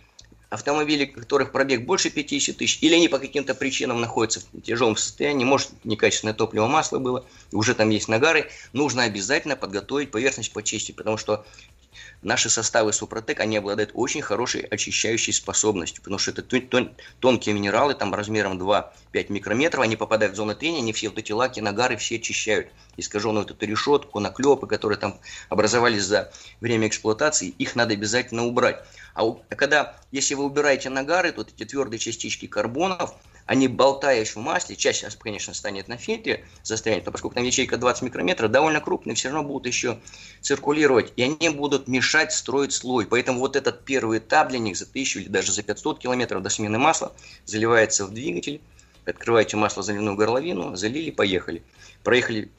автомобилей, 0.52 1.06
которых 1.06 1.54
пробег 1.54 1.86
больше 1.86 2.10
50 2.10 2.58
тысяч, 2.58 2.80
или 2.82 2.94
они 2.94 3.08
по 3.08 3.20
каким-то 3.20 3.56
причинам 3.56 4.02
находятся 4.02 4.42
в 4.52 4.62
тяжелом 4.62 4.98
состоянии, 4.98 5.46
может 5.46 5.70
некачественное 5.86 6.34
топливо, 6.34 6.68
масло 6.68 7.00
было, 7.00 7.26
уже 7.54 7.74
там 7.74 7.90
есть 7.90 8.10
нагары, 8.10 8.50
нужно 8.74 9.04
обязательно 9.04 9.56
подготовить 9.56 10.12
поверхность 10.12 10.52
почистить, 10.52 10.98
потому 10.98 11.16
что 11.16 11.46
наши 12.22 12.50
составы 12.50 12.94
Супротек, 12.94 13.40
они 13.40 13.58
обладают 13.58 13.92
очень 13.94 14.22
хорошей 14.22 14.62
очищающей 14.62 15.34
способностью, 15.34 16.04
потому 16.04 16.20
что 16.20 16.32
это 16.32 16.42
тон, 16.42 16.94
тонкие 17.20 17.56
минералы, 17.56 17.94
там 17.94 18.14
размером 18.14 18.62
2-5 18.62 18.92
микрометров, 19.30 19.84
они 19.84 19.96
попадают 19.96 20.34
в 20.34 20.38
зону 20.38 20.56
трения, 20.56 20.80
они 20.80 20.94
все 20.94 21.10
вот 21.10 21.18
эти 21.18 21.32
лаки, 21.32 21.60
нагары 21.60 21.98
все 21.98 22.16
очищают. 22.18 22.68
Искаженную 22.98 23.44
вот 23.44 23.52
эту 23.52 23.66
решетку, 23.66 24.20
наклепы, 24.20 24.68
которые 24.68 24.98
там 24.98 25.20
образовались 25.50 26.04
за 26.04 26.32
время 26.60 26.88
эксплуатации, 26.88 27.48
их 27.48 27.76
надо 27.76 27.94
обязательно 27.94 28.46
убрать. 28.46 28.84
А 29.14 29.32
когда, 29.56 29.96
если 30.12 30.36
вы 30.36 30.44
убираете 30.44 30.90
нагары, 30.90 31.32
то 31.32 31.40
вот 31.40 31.52
эти 31.56 31.68
твердые 31.68 32.00
частички 32.00 32.48
карбонов– 32.48 33.16
они, 33.46 33.68
болтаясь 33.68 34.36
в 34.36 34.40
масле, 34.40 34.76
чаще, 34.76 35.08
конечно, 35.20 35.54
станет 35.54 35.88
на 35.88 35.98
фильтре, 35.98 36.46
застрянет, 36.64 37.06
но 37.06 37.12
поскольку 37.12 37.36
там 37.36 37.44
ячейка 37.44 37.78
20 37.78 38.04
микрометров, 38.04 38.52
довольно 38.52 38.82
крупные, 38.82 39.16
все 39.16 39.30
равно 39.30 39.48
будут 39.48 39.68
еще 39.68 40.00
циркулировать, 40.42 41.14
и 41.16 41.24
они 41.24 41.50
будут 41.50 41.88
мешать 41.88 42.32
строить 42.32 42.74
слой. 42.74 43.06
Поэтому 43.06 43.40
вот 43.40 43.56
этот 43.56 43.84
первый 43.84 44.20
этап 44.20 44.50
для 44.50 44.60
них 44.60 44.78
за 44.78 44.86
1000 44.86 45.20
или 45.20 45.28
даже 45.28 45.52
за 45.52 45.64
500 45.64 46.00
километров 46.00 46.42
до 46.42 46.50
смены 46.50 46.78
масла 46.78 47.14
заливается 47.46 48.06
в 48.06 48.14
двигатель, 48.14 48.62
открываете 49.06 49.58
масло 49.58 49.84
заливную 49.84 50.16
горловину, 50.16 50.76
залили, 50.76 51.12
поехали. 51.12 51.64
Проехали 52.04 52.50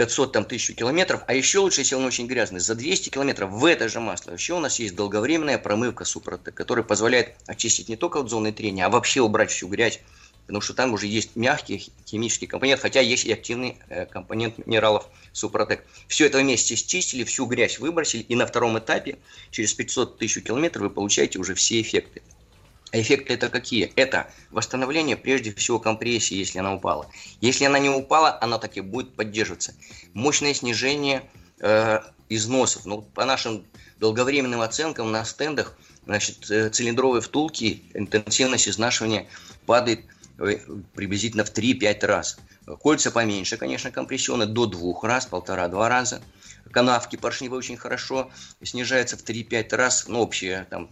500 0.00 0.32
там, 0.32 0.44
тысяч 0.46 0.74
километров, 0.74 1.24
а 1.26 1.34
еще 1.34 1.58
лучше, 1.58 1.82
если 1.82 1.94
он 1.94 2.06
очень 2.06 2.26
грязный, 2.26 2.58
за 2.58 2.74
200 2.74 3.10
километров 3.10 3.50
в 3.50 3.62
это 3.66 3.86
же 3.90 4.00
масло. 4.00 4.32
Еще 4.32 4.54
у 4.54 4.58
нас 4.58 4.78
есть 4.78 4.94
долговременная 4.94 5.58
промывка 5.58 6.06
Супротек, 6.06 6.54
которая 6.54 6.82
позволяет 6.82 7.34
очистить 7.46 7.90
не 7.90 7.96
только 7.96 8.18
от 8.20 8.30
зоны 8.30 8.50
трения, 8.50 8.86
а 8.86 8.88
вообще 8.88 9.20
убрать 9.20 9.50
всю 9.50 9.68
грязь, 9.68 10.00
потому 10.46 10.62
что 10.62 10.72
там 10.72 10.94
уже 10.94 11.06
есть 11.06 11.36
мягкий 11.36 11.92
химический 12.06 12.46
компонент, 12.46 12.80
хотя 12.80 13.00
есть 13.00 13.26
и 13.26 13.32
активный 13.34 13.76
э, 13.90 14.06
компонент 14.06 14.56
минералов 14.66 15.06
Супротек. 15.32 15.84
Все 16.08 16.24
это 16.24 16.38
вместе 16.38 16.76
счистили, 16.76 17.24
всю 17.24 17.44
грязь 17.44 17.78
выбросили, 17.78 18.22
и 18.22 18.34
на 18.34 18.46
втором 18.46 18.78
этапе, 18.78 19.18
через 19.50 19.74
500 19.74 20.16
тысяч 20.16 20.42
километров, 20.42 20.84
вы 20.84 20.88
получаете 20.88 21.38
уже 21.38 21.52
все 21.52 21.78
эффекты. 21.78 22.22
А 22.92 23.00
эффекты 23.00 23.34
это 23.34 23.48
какие? 23.48 23.92
Это 23.96 24.30
восстановление 24.50 25.16
прежде 25.16 25.54
всего 25.54 25.78
компрессии, 25.78 26.34
если 26.36 26.58
она 26.58 26.74
упала. 26.74 27.08
Если 27.40 27.64
она 27.64 27.78
не 27.78 27.88
упала, 27.88 28.36
она 28.40 28.58
так 28.58 28.76
и 28.76 28.80
будет 28.80 29.14
поддерживаться. 29.14 29.74
Мощное 30.12 30.54
снижение 30.54 31.22
э, 31.60 32.00
износов. 32.28 32.86
Ну, 32.86 33.02
по 33.02 33.24
нашим 33.24 33.64
долговременным 33.98 34.60
оценкам 34.60 35.12
на 35.12 35.24
стендах, 35.24 35.76
значит, 36.04 36.50
э, 36.50 36.70
цилиндровые 36.70 37.22
втулки, 37.22 37.84
интенсивность 37.94 38.68
изнашивания 38.68 39.28
падает 39.66 40.00
приблизительно 40.94 41.44
в 41.44 41.52
3-5 41.52 42.06
раз. 42.06 42.38
Кольца 42.80 43.10
поменьше, 43.10 43.56
конечно, 43.56 43.90
компрессионные, 43.90 44.46
до 44.46 44.66
двух 44.66 45.04
раз, 45.04 45.26
полтора-два 45.26 45.88
раза. 45.88 46.22
Канавки 46.70 47.16
поршневые 47.16 47.58
очень 47.58 47.76
хорошо 47.76 48.30
снижаются 48.62 49.16
в 49.16 49.24
3-5 49.24 49.74
раз, 49.76 50.06
ну, 50.08 50.20
общее 50.20 50.66
там, 50.70 50.88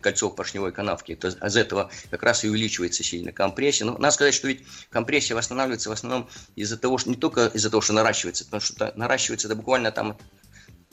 кольцо 0.00 0.28
поршневой 0.30 0.72
канавки. 0.72 1.14
То 1.14 1.28
из 1.28 1.56
этого 1.56 1.90
как 2.10 2.22
раз 2.22 2.44
и 2.44 2.48
увеличивается 2.48 3.02
сильно 3.02 3.32
компрессия. 3.32 3.86
Но 3.86 3.96
надо 3.98 4.10
сказать, 4.10 4.34
что 4.34 4.48
ведь 4.48 4.64
компрессия 4.90 5.34
восстанавливается 5.34 5.88
в 5.88 5.92
основном 5.92 6.28
из-за 6.54 6.76
того, 6.76 6.98
что 6.98 7.10
не 7.10 7.16
только 7.16 7.46
из-за 7.46 7.70
того, 7.70 7.80
что 7.80 7.94
наращивается, 7.94 8.44
потому 8.44 8.60
что 8.60 8.92
наращивается 8.94 9.48
это 9.48 9.56
буквально 9.56 9.90
там 9.90 10.18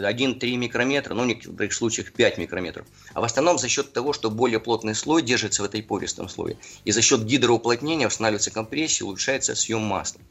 1-3 0.04 0.56
микрометра, 0.56 1.14
ну, 1.14 1.24
в 1.24 1.28
некоторых 1.28 1.74
случаях 1.74 2.12
5 2.12 2.38
микрометров. 2.38 2.86
А 3.14 3.22
в 3.22 3.24
основном 3.24 3.58
за 3.58 3.68
счет 3.68 3.92
того, 3.94 4.14
что 4.14 4.30
более 4.30 4.60
плотный 4.60 4.96
слой 4.96 5.22
держится 5.22 5.62
в 5.62 5.66
этой 5.66 5.84
пористом 5.84 6.30
слое. 6.30 6.58
И 6.86 6.92
за 6.92 7.02
счет 7.02 7.24
гидроуплотнения 7.26 8.08
восстанавливается 8.08 8.52
компрессия, 8.52 9.06
улучшается 9.06 9.56
съем 9.56 9.82
масла. 9.82 10.22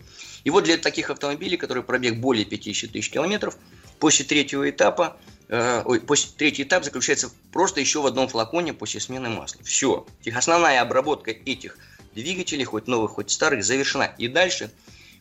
И 0.45 0.51
вот 0.51 0.65
для 0.65 0.79
таких 0.79 1.11
автомобилей, 1.11 1.57
которые 1.57 1.85
пробег 1.85 2.17
более 2.17 2.45
50 2.45 2.93
тысяч 2.93 3.11
километров, 3.11 3.57
после 3.99 4.25
третьего 4.25 4.69
этапа, 4.71 5.17
э, 5.49 5.83
ой, 5.85 6.01
после, 6.01 6.31
третий 6.37 6.63
этап 6.63 6.85
заключается 6.85 7.31
просто 7.53 7.81
еще 7.81 8.01
в 8.01 8.07
одном 8.07 8.29
флаконе 8.29 8.73
после 8.73 9.01
смены 9.01 9.29
масла. 9.29 9.63
Все. 9.65 10.07
Основная 10.35 10.81
обработка 10.81 11.31
этих 11.33 11.77
двигателей, 12.15 12.65
хоть 12.65 12.87
новых, 12.87 13.13
хоть 13.13 13.31
старых, 13.31 13.65
завершена. 13.65 14.15
И 14.19 14.29
дальше 14.29 14.71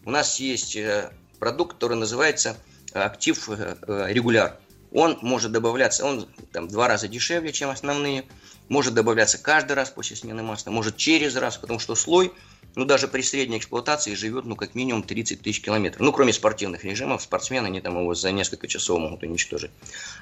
у 0.06 0.12
нас 0.12 0.39
есть 0.39 0.75
э, 0.75 1.12
продукт, 1.39 1.74
который 1.74 1.98
называется 1.98 2.58
актив 2.94 3.50
э, 3.50 3.75
э, 3.88 4.06
регуляр. 4.10 4.58
Он 4.91 5.17
может 5.22 5.51
добавляться, 5.51 6.06
он 6.06 6.27
там 6.51 6.67
два 6.67 6.88
раза 6.88 7.08
дешевле, 7.08 7.51
чем 7.51 7.70
основные, 7.70 8.25
может 8.70 8.94
добавляться 8.94 9.38
каждый 9.38 9.74
раз 9.74 9.89
после 9.89 10.15
смены 10.15 10.44
масла, 10.44 10.72
может 10.72 10.98
через 10.98 11.36
раз, 11.36 11.58
потому 11.58 11.79
что 11.79 11.96
слой, 11.96 12.34
ну 12.75 12.86
даже 12.86 13.08
при 13.08 13.22
средней 13.22 13.58
эксплуатации 13.58 14.13
живет, 14.13 14.46
ну 14.46 14.56
как 14.56 14.75
минимум 14.75 15.03
30 15.03 15.41
тысяч 15.41 15.62
километров. 15.62 16.01
Ну 16.01 16.12
кроме 16.12 16.34
спортивных 16.34 16.84
режимов, 16.84 17.22
спортсмены 17.22 17.67
они 17.67 17.82
там 17.82 18.00
его 18.00 18.13
за 18.13 18.32
несколько 18.32 18.67
часов 18.67 19.00
могут 19.00 19.24
уничтожить. 19.24 19.72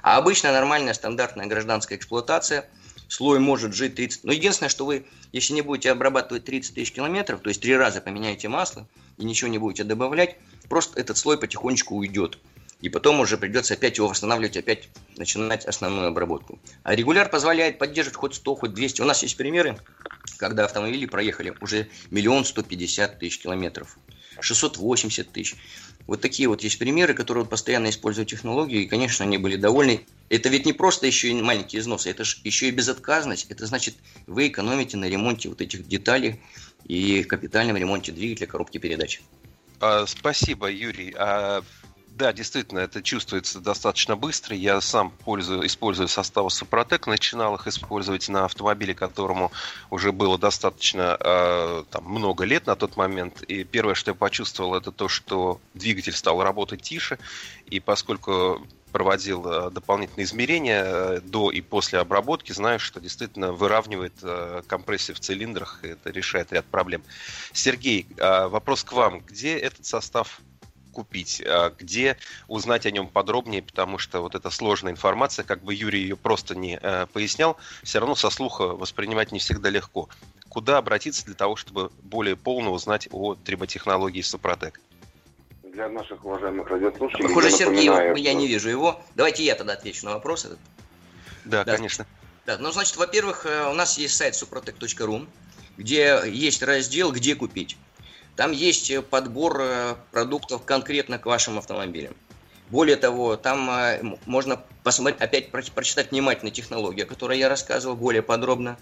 А 0.01 0.17
обычная 0.17 0.53
нормальная 0.53 0.93
стандартная 0.93 1.47
гражданская 1.47 1.97
эксплуатация, 1.97 2.69
слой 3.07 3.39
может 3.39 3.73
жить 3.73 3.95
30... 3.95 4.23
Но 4.23 4.31
единственное, 4.31 4.69
что 4.69 4.85
вы, 4.85 5.05
если 5.31 5.53
не 5.53 5.61
будете 5.61 5.91
обрабатывать 5.91 6.45
30 6.45 6.75
тысяч 6.75 6.91
километров, 6.91 7.41
то 7.41 7.49
есть 7.49 7.61
три 7.61 7.75
раза 7.75 8.01
поменяете 8.01 8.47
масло 8.47 8.87
и 9.17 9.25
ничего 9.25 9.49
не 9.49 9.57
будете 9.57 9.83
добавлять, 9.83 10.37
просто 10.69 10.99
этот 10.99 11.17
слой 11.17 11.37
потихонечку 11.37 11.95
уйдет 11.95 12.39
и 12.81 12.89
потом 12.89 13.19
уже 13.19 13.37
придется 13.37 13.73
опять 13.73 13.97
его 13.97 14.07
восстанавливать, 14.07 14.57
опять 14.57 14.89
начинать 15.17 15.65
основную 15.65 16.07
обработку. 16.07 16.59
А 16.83 16.95
регуляр 16.95 17.29
позволяет 17.29 17.79
поддерживать 17.79 18.17
хоть 18.17 18.35
100, 18.35 18.55
хоть 18.55 18.73
200. 18.73 19.01
У 19.01 19.05
нас 19.05 19.23
есть 19.23 19.37
примеры, 19.37 19.77
когда 20.37 20.65
автомобили 20.65 21.05
проехали 21.05 21.55
уже 21.61 21.87
миллион 22.11 22.45
сто 22.45 22.63
пятьдесят 22.63 23.19
тысяч 23.19 23.39
километров, 23.39 23.97
680 24.39 25.31
тысяч. 25.31 25.55
Вот 26.07 26.21
такие 26.21 26.47
вот 26.47 26.61
есть 26.61 26.77
примеры, 26.77 27.15
которые 27.15 27.43
вот 27.43 27.49
постоянно 27.49 27.89
используют 27.89 28.29
технологию, 28.29 28.83
и, 28.83 28.85
конечно, 28.85 29.25
они 29.25 29.39
были 29.39 29.55
довольны. 29.55 30.05
Это 30.29 30.49
ведь 30.49 30.65
не 30.65 30.73
просто 30.73 31.07
еще 31.07 31.29
и 31.29 31.33
маленькие 31.33 31.81
износы, 31.81 32.11
это 32.11 32.23
же 32.23 32.37
еще 32.43 32.67
и 32.67 32.71
безотказность. 32.71 33.47
Это 33.49 33.65
значит, 33.65 33.95
вы 34.27 34.47
экономите 34.49 34.97
на 34.97 35.05
ремонте 35.05 35.49
вот 35.49 35.61
этих 35.61 35.87
деталей 35.87 36.41
и 36.85 37.23
капитальном 37.23 37.77
ремонте 37.77 38.11
двигателя 38.11 38.45
коробки 38.45 38.77
передач. 38.77 39.21
А, 39.79 40.05
спасибо, 40.05 40.69
Юрий. 40.69 41.13
А 41.17 41.63
да, 42.15 42.31
действительно, 42.31 42.79
это 42.79 43.03
чувствуется 43.03 43.59
достаточно 43.59 44.15
быстро. 44.15 44.55
Я 44.55 44.79
сам 44.79 45.11
пользую, 45.11 45.65
использую 45.65 46.07
составы 46.07 46.49
Супротек, 46.49 47.07
начинал 47.07 47.55
их 47.55 47.67
использовать 47.67 48.29
на 48.29 48.45
автомобиле, 48.45 48.95
которому 48.95 49.51
уже 49.89 50.13
было 50.13 50.37
достаточно 50.37 51.17
э, 51.19 51.83
там, 51.89 52.05
много 52.05 52.45
лет 52.45 52.67
на 52.67 52.77
тот 52.77 52.95
момент. 52.95 53.43
И 53.43 53.65
первое, 53.65 53.95
что 53.95 54.11
я 54.11 54.15
почувствовал, 54.15 54.75
это 54.75 54.93
то, 54.93 55.09
что 55.09 55.59
двигатель 55.73 56.13
стал 56.13 56.41
работать 56.41 56.81
тише. 56.81 57.19
И 57.65 57.81
поскольку 57.81 58.65
проводил 58.93 59.45
э, 59.45 59.71
дополнительные 59.71 60.23
измерения 60.23 60.83
э, 60.85 61.21
до 61.21 61.51
и 61.51 61.59
после 61.59 61.99
обработки, 61.99 62.53
знаю, 62.53 62.79
что 62.79 63.01
действительно 63.01 63.51
выравнивает 63.51 64.13
компрессию 64.67 65.17
в 65.17 65.19
цилиндрах, 65.19 65.81
и 65.83 65.87
это 65.89 66.11
решает 66.11 66.53
ряд 66.53 66.65
проблем. 66.65 67.03
Сергей, 67.51 68.07
вопрос 68.17 68.85
к 68.85 68.93
вам. 68.93 69.19
Где 69.19 69.57
этот 69.57 69.85
состав 69.85 70.39
купить, 70.95 71.43
а 71.45 71.73
где 71.77 72.17
узнать 72.47 72.85
о 72.85 72.91
нем 72.91 73.07
подробнее, 73.07 73.61
потому 73.61 73.97
что 73.97 74.21
вот 74.21 74.33
эта 74.33 74.49
сложная 74.49 74.93
информация, 74.93 75.43
как 75.43 75.61
бы 75.61 75.73
Юрий 75.73 76.01
ее 76.01 76.15
просто 76.15 76.55
не 76.55 76.79
э, 76.81 77.05
пояснял, 77.11 77.57
все 77.83 77.99
равно 77.99 78.15
со 78.15 78.29
слуха 78.29 78.67
воспринимать 78.67 79.33
не 79.33 79.39
всегда 79.39 79.69
легко. 79.69 80.07
Куда 80.47 80.77
обратиться 80.77 81.25
для 81.25 81.35
того, 81.35 81.57
чтобы 81.57 81.91
более 82.01 82.37
полно 82.37 82.71
узнать 82.71 83.09
о 83.11 83.35
триботехнологии 83.35 84.21
Супротек? 84.21 84.79
Для 85.63 85.89
наших 85.89 86.23
уважаемых 86.23 86.67
радиослушателей... 86.69 87.27
Похоже, 87.27 87.51
Сергей, 87.51 87.89
напоминаю, 87.89 88.15
я 88.15 88.33
не 88.33 88.47
вижу 88.47 88.69
его. 88.69 89.01
Давайте 89.15 89.43
я 89.43 89.55
тогда 89.55 89.73
отвечу 89.73 90.05
на 90.05 90.13
вопрос 90.13 90.45
этот. 90.45 90.59
Да, 91.43 91.65
да. 91.65 91.75
конечно. 91.75 92.07
Да, 92.45 92.57
ну, 92.57 92.71
значит, 92.71 92.95
во-первых, 92.95 93.45
э, 93.45 93.69
у 93.69 93.73
нас 93.73 93.97
есть 93.97 94.15
сайт 94.15 94.35
suprotec.ru, 94.35 95.27
где 95.77 96.21
есть 96.25 96.63
раздел 96.63 97.11
«Где 97.11 97.35
купить». 97.35 97.77
Там 98.35 98.51
есть 98.51 98.91
э, 98.91 99.01
подбор 99.01 99.61
э, 99.61 99.95
продуктов 100.11 100.63
конкретно 100.65 101.17
к 101.17 101.25
вашим 101.25 101.57
автомобилям. 101.57 102.13
Более 102.69 102.97
того, 102.97 103.37
там 103.37 103.69
э, 103.69 104.17
можно 104.25 104.61
посмотреть, 104.83 105.21
опять 105.21 105.51
прочитать 105.51 106.11
внимательно 106.11 106.51
технологию, 106.51 107.05
о 107.05 107.07
которой 107.07 107.39
я 107.39 107.49
рассказывал 107.49 107.95
более 107.95 108.21
подробно. 108.21 108.77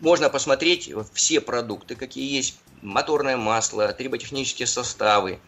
Можно 0.00 0.28
посмотреть 0.28 0.92
все 1.14 1.40
продукты, 1.40 1.94
какие 1.94 2.30
есть. 2.36 2.58
Моторное 2.82 3.36
масло, 3.36 3.92
триботехнические 3.92 4.66
составы, 4.66 5.38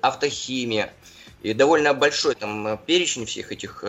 автохимия. 0.00 0.92
И 1.42 1.52
довольно 1.52 1.92
большой 1.92 2.36
там 2.36 2.78
перечень 2.86 3.26
всех 3.26 3.52
этих 3.52 3.84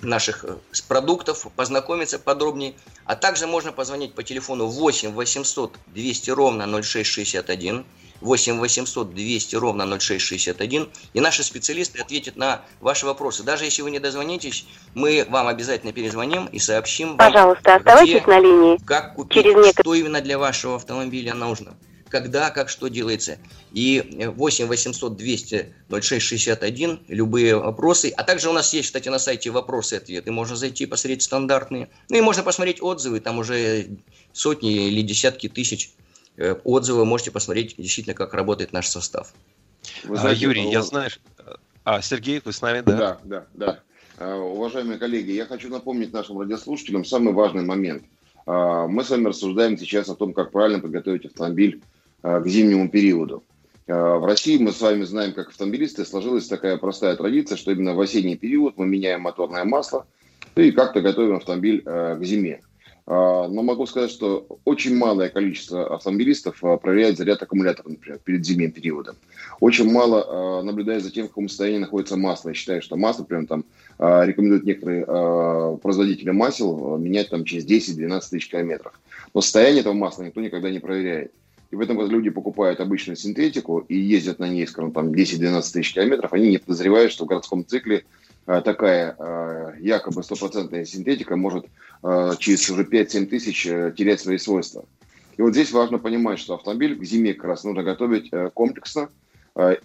наших 0.00 0.44
э, 0.44 0.56
продуктов, 0.86 1.46
познакомиться 1.56 2.18
подробнее. 2.18 2.74
А 3.04 3.16
также 3.16 3.46
можно 3.46 3.72
позвонить 3.72 4.14
по 4.14 4.22
телефону 4.22 4.66
8 4.66 5.12
800 5.12 5.76
200 5.86 6.30
ровно 6.30 6.66
0661, 6.82 7.84
8 8.20 8.58
800 8.58 9.14
200 9.14 9.56
ровно 9.56 9.98
0661, 9.98 10.88
и 11.12 11.20
наши 11.20 11.42
специалисты 11.42 12.00
ответят 12.00 12.36
на 12.36 12.62
ваши 12.80 13.06
вопросы. 13.06 13.42
Даже 13.42 13.64
если 13.64 13.82
вы 13.82 13.90
не 13.90 13.98
дозвонитесь, 13.98 14.66
мы 14.94 15.26
вам 15.28 15.48
обязательно 15.48 15.92
перезвоним 15.92 16.46
и 16.46 16.58
сообщим 16.58 17.16
Пожалуйста, 17.16 17.70
вам, 17.70 17.78
оставайтесь 17.78 18.22
где, 18.22 18.26
на 18.26 18.40
линии. 18.40 18.78
Как 18.84 19.14
купить, 19.14 19.42
Через 19.42 19.54
некотор... 19.56 19.84
что 19.84 19.94
именно 19.94 20.20
для 20.20 20.38
вашего 20.38 20.76
автомобиля 20.76 21.34
нужно 21.34 21.74
когда, 22.14 22.50
как, 22.50 22.68
что 22.68 22.86
делается. 22.86 23.38
И 23.72 24.22
8 24.36 24.66
800 24.66 25.16
200 25.16 25.74
06 26.00 26.24
61, 26.24 27.00
любые 27.08 27.56
вопросы. 27.56 28.12
А 28.16 28.22
также 28.22 28.48
у 28.48 28.52
нас 28.52 28.72
есть, 28.72 28.86
кстати, 28.86 29.08
на 29.08 29.18
сайте 29.18 29.50
вопросы 29.50 29.96
и 29.96 29.98
ответы. 29.98 30.30
Можно 30.30 30.54
зайти, 30.54 30.86
посмотреть 30.86 31.22
стандартные. 31.22 31.88
Ну 32.10 32.16
и 32.16 32.20
можно 32.20 32.44
посмотреть 32.44 32.80
отзывы, 32.80 33.18
там 33.18 33.40
уже 33.40 33.88
сотни 34.32 34.86
или 34.90 35.02
десятки 35.02 35.48
тысяч 35.48 35.90
э, 36.36 36.52
отзывов. 36.62 37.04
Можете 37.08 37.32
посмотреть 37.32 37.74
действительно, 37.78 38.14
как 38.14 38.32
работает 38.32 38.72
наш 38.72 38.86
состав. 38.86 39.34
Вы 40.04 40.16
знаете, 40.16 40.46
а, 40.46 40.48
Юрий, 40.48 40.70
я 40.70 40.82
знаю... 40.82 41.10
А, 41.82 42.00
Сергей, 42.00 42.40
вы 42.44 42.52
с 42.52 42.62
нами, 42.62 42.82
да? 42.86 43.18
Да, 43.24 43.46
да, 43.54 43.80
да. 44.18 44.36
Уважаемые 44.36 45.00
коллеги, 45.00 45.32
я 45.32 45.46
хочу 45.46 45.68
напомнить 45.68 46.12
нашим 46.12 46.38
радиослушателям 46.38 47.04
самый 47.04 47.34
важный 47.34 47.64
момент. 47.64 48.04
Мы 48.46 49.02
с 49.02 49.10
вами 49.10 49.26
рассуждаем 49.26 49.76
сейчас 49.76 50.08
о 50.08 50.14
том, 50.14 50.32
как 50.32 50.52
правильно 50.52 50.78
подготовить 50.78 51.24
автомобиль 51.24 51.82
Э, 51.82 51.93
к 52.24 52.46
зимнему 52.46 52.88
периоду. 52.88 53.44
Э, 53.86 54.16
в 54.16 54.24
России 54.24 54.56
мы 54.58 54.72
с 54.72 54.80
вами 54.80 55.04
знаем, 55.04 55.32
как 55.34 55.48
автомобилисты, 55.48 56.04
сложилась 56.04 56.48
такая 56.48 56.78
простая 56.78 57.16
традиция, 57.16 57.56
что 57.56 57.70
именно 57.70 57.94
в 57.94 58.00
осенний 58.00 58.36
период 58.36 58.78
мы 58.78 58.86
меняем 58.86 59.22
моторное 59.22 59.64
масло 59.64 60.06
и 60.56 60.70
как-то 60.70 61.00
готовим 61.00 61.36
автомобиль 61.36 61.82
э, 61.84 62.16
к 62.18 62.24
зиме. 62.24 62.60
Но 63.06 63.50
могу 63.50 63.84
сказать, 63.84 64.10
что 64.10 64.46
очень 64.64 64.96
малое 64.96 65.28
количество 65.28 65.94
автомобилистов 65.94 66.58
проверяет 66.80 67.18
заряд 67.18 67.42
аккумулятора, 67.42 67.90
например, 67.90 68.18
перед 68.24 68.46
зимним 68.46 68.72
периодом. 68.72 69.16
Очень 69.60 69.92
мало 69.92 70.62
наблюдает 70.62 71.02
за 71.02 71.10
тем, 71.10 71.26
в 71.26 71.28
каком 71.28 71.50
состоянии 71.50 71.80
находится 71.80 72.16
масло. 72.16 72.48
Я 72.48 72.54
считаю, 72.54 72.80
что 72.80 72.96
масло, 72.96 73.24
например, 73.24 73.46
там 73.46 73.66
рекомендуют 73.98 74.64
некоторые 74.64 75.04
производители 75.82 76.30
масел 76.30 76.96
менять 76.96 77.28
там 77.28 77.44
через 77.44 77.66
10-12 77.66 78.20
тысяч 78.30 78.48
километров. 78.48 78.98
Но 79.34 79.42
состояние 79.42 79.82
этого 79.82 79.92
масла 79.92 80.22
никто 80.22 80.40
никогда 80.40 80.70
не 80.70 80.78
проверяет. 80.78 81.30
И 81.70 81.76
в 81.76 81.80
этом 81.80 82.00
люди 82.08 82.30
покупают 82.30 82.80
обычную 82.80 83.16
синтетику 83.16 83.78
и 83.80 83.96
ездят 83.96 84.38
на 84.38 84.48
ней, 84.48 84.66
скажем, 84.66 84.92
там 84.92 85.08
10-12 85.08 85.72
тысяч 85.72 85.94
километров, 85.94 86.32
они 86.32 86.50
не 86.50 86.58
подозревают, 86.58 87.12
что 87.12 87.24
в 87.24 87.28
городском 87.28 87.66
цикле 87.66 88.04
а, 88.46 88.60
такая 88.60 89.16
а, 89.18 89.74
якобы 89.78 90.22
стопроцентная 90.22 90.84
синтетика 90.84 91.36
может 91.36 91.66
а, 92.02 92.36
через 92.36 92.68
уже 92.70 92.84
5-7 92.84 93.26
тысяч 93.26 93.66
э, 93.66 93.92
терять 93.96 94.20
свои 94.20 94.38
свойства. 94.38 94.84
И 95.36 95.42
вот 95.42 95.52
здесь 95.52 95.72
важно 95.72 95.98
понимать, 95.98 96.38
что 96.38 96.54
автомобиль 96.54 96.96
к 96.98 97.04
зиме 97.04 97.34
как 97.34 97.46
раз 97.46 97.64
нужно 97.64 97.82
готовить 97.82 98.28
э, 98.32 98.50
комплексно. 98.54 99.08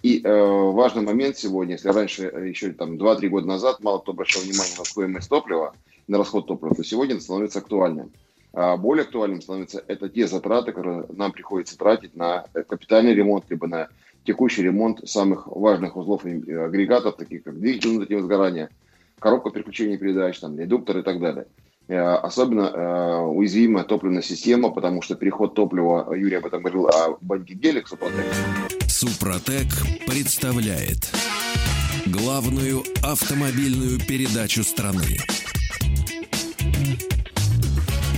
И 0.02 0.20
важный 0.24 1.02
момент 1.02 1.38
сегодня, 1.38 1.74
если 1.74 1.90
раньше, 1.90 2.24
э, 2.24 2.48
еще 2.48 2.72
там 2.72 2.96
2-3 2.96 3.28
года 3.28 3.46
назад, 3.46 3.80
мало 3.80 4.00
кто 4.00 4.10
обращал 4.10 4.42
внимание 4.42 4.74
на 4.76 4.84
стоимость 4.84 5.28
топлива, 5.28 5.74
на 6.08 6.18
расход 6.18 6.48
топлива, 6.48 6.74
то 6.74 6.82
сегодня 6.82 7.14
это 7.14 7.22
становится 7.22 7.60
актуальным. 7.60 8.10
А 8.52 8.76
более 8.76 9.04
актуальным 9.04 9.40
становится 9.40 9.82
это 9.86 10.08
те 10.08 10.26
затраты, 10.26 10.72
которые 10.72 11.06
нам 11.10 11.32
приходится 11.32 11.78
тратить 11.78 12.16
на 12.16 12.44
капитальный 12.68 13.14
ремонт, 13.14 13.44
либо 13.48 13.66
на 13.66 13.88
текущий 14.24 14.62
ремонт 14.62 15.08
самых 15.08 15.46
важных 15.46 15.96
узлов 15.96 16.26
и 16.26 16.52
агрегатов, 16.52 17.16
таких 17.16 17.44
как 17.44 17.58
двигатель 17.58 17.90
внутреннего 17.90 18.22
сгорания, 18.22 18.70
коробка 19.18 19.50
переключения 19.50 19.98
передач, 19.98 20.38
там, 20.40 20.58
редуктор 20.58 20.98
и 20.98 21.02
так 21.02 21.20
далее. 21.20 21.46
Э, 21.88 22.14
особенно 22.14 22.70
э, 22.72 23.20
уязвимая 23.26 23.84
топливная 23.84 24.22
система, 24.22 24.70
потому 24.70 25.02
что 25.02 25.14
переход 25.14 25.54
топлива, 25.54 26.14
Юрий 26.14 26.36
об 26.36 26.46
этом 26.46 26.62
говорил, 26.62 26.86
о 26.86 27.16
банке 27.20 27.54
гелик 27.54 27.88
Супротек. 27.88 28.26
Супротек 28.86 29.66
представляет 30.06 31.12
главную 32.06 32.82
автомобильную 33.02 33.98
передачу 33.98 34.62
страны. 34.62 35.18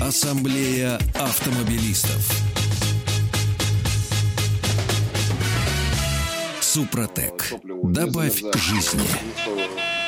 Ассамблея 0.04 0.96
автомобилистов. 1.14 2.28
Супротек. 6.60 7.52
Добавь 7.84 8.42
жизни. 8.56 9.00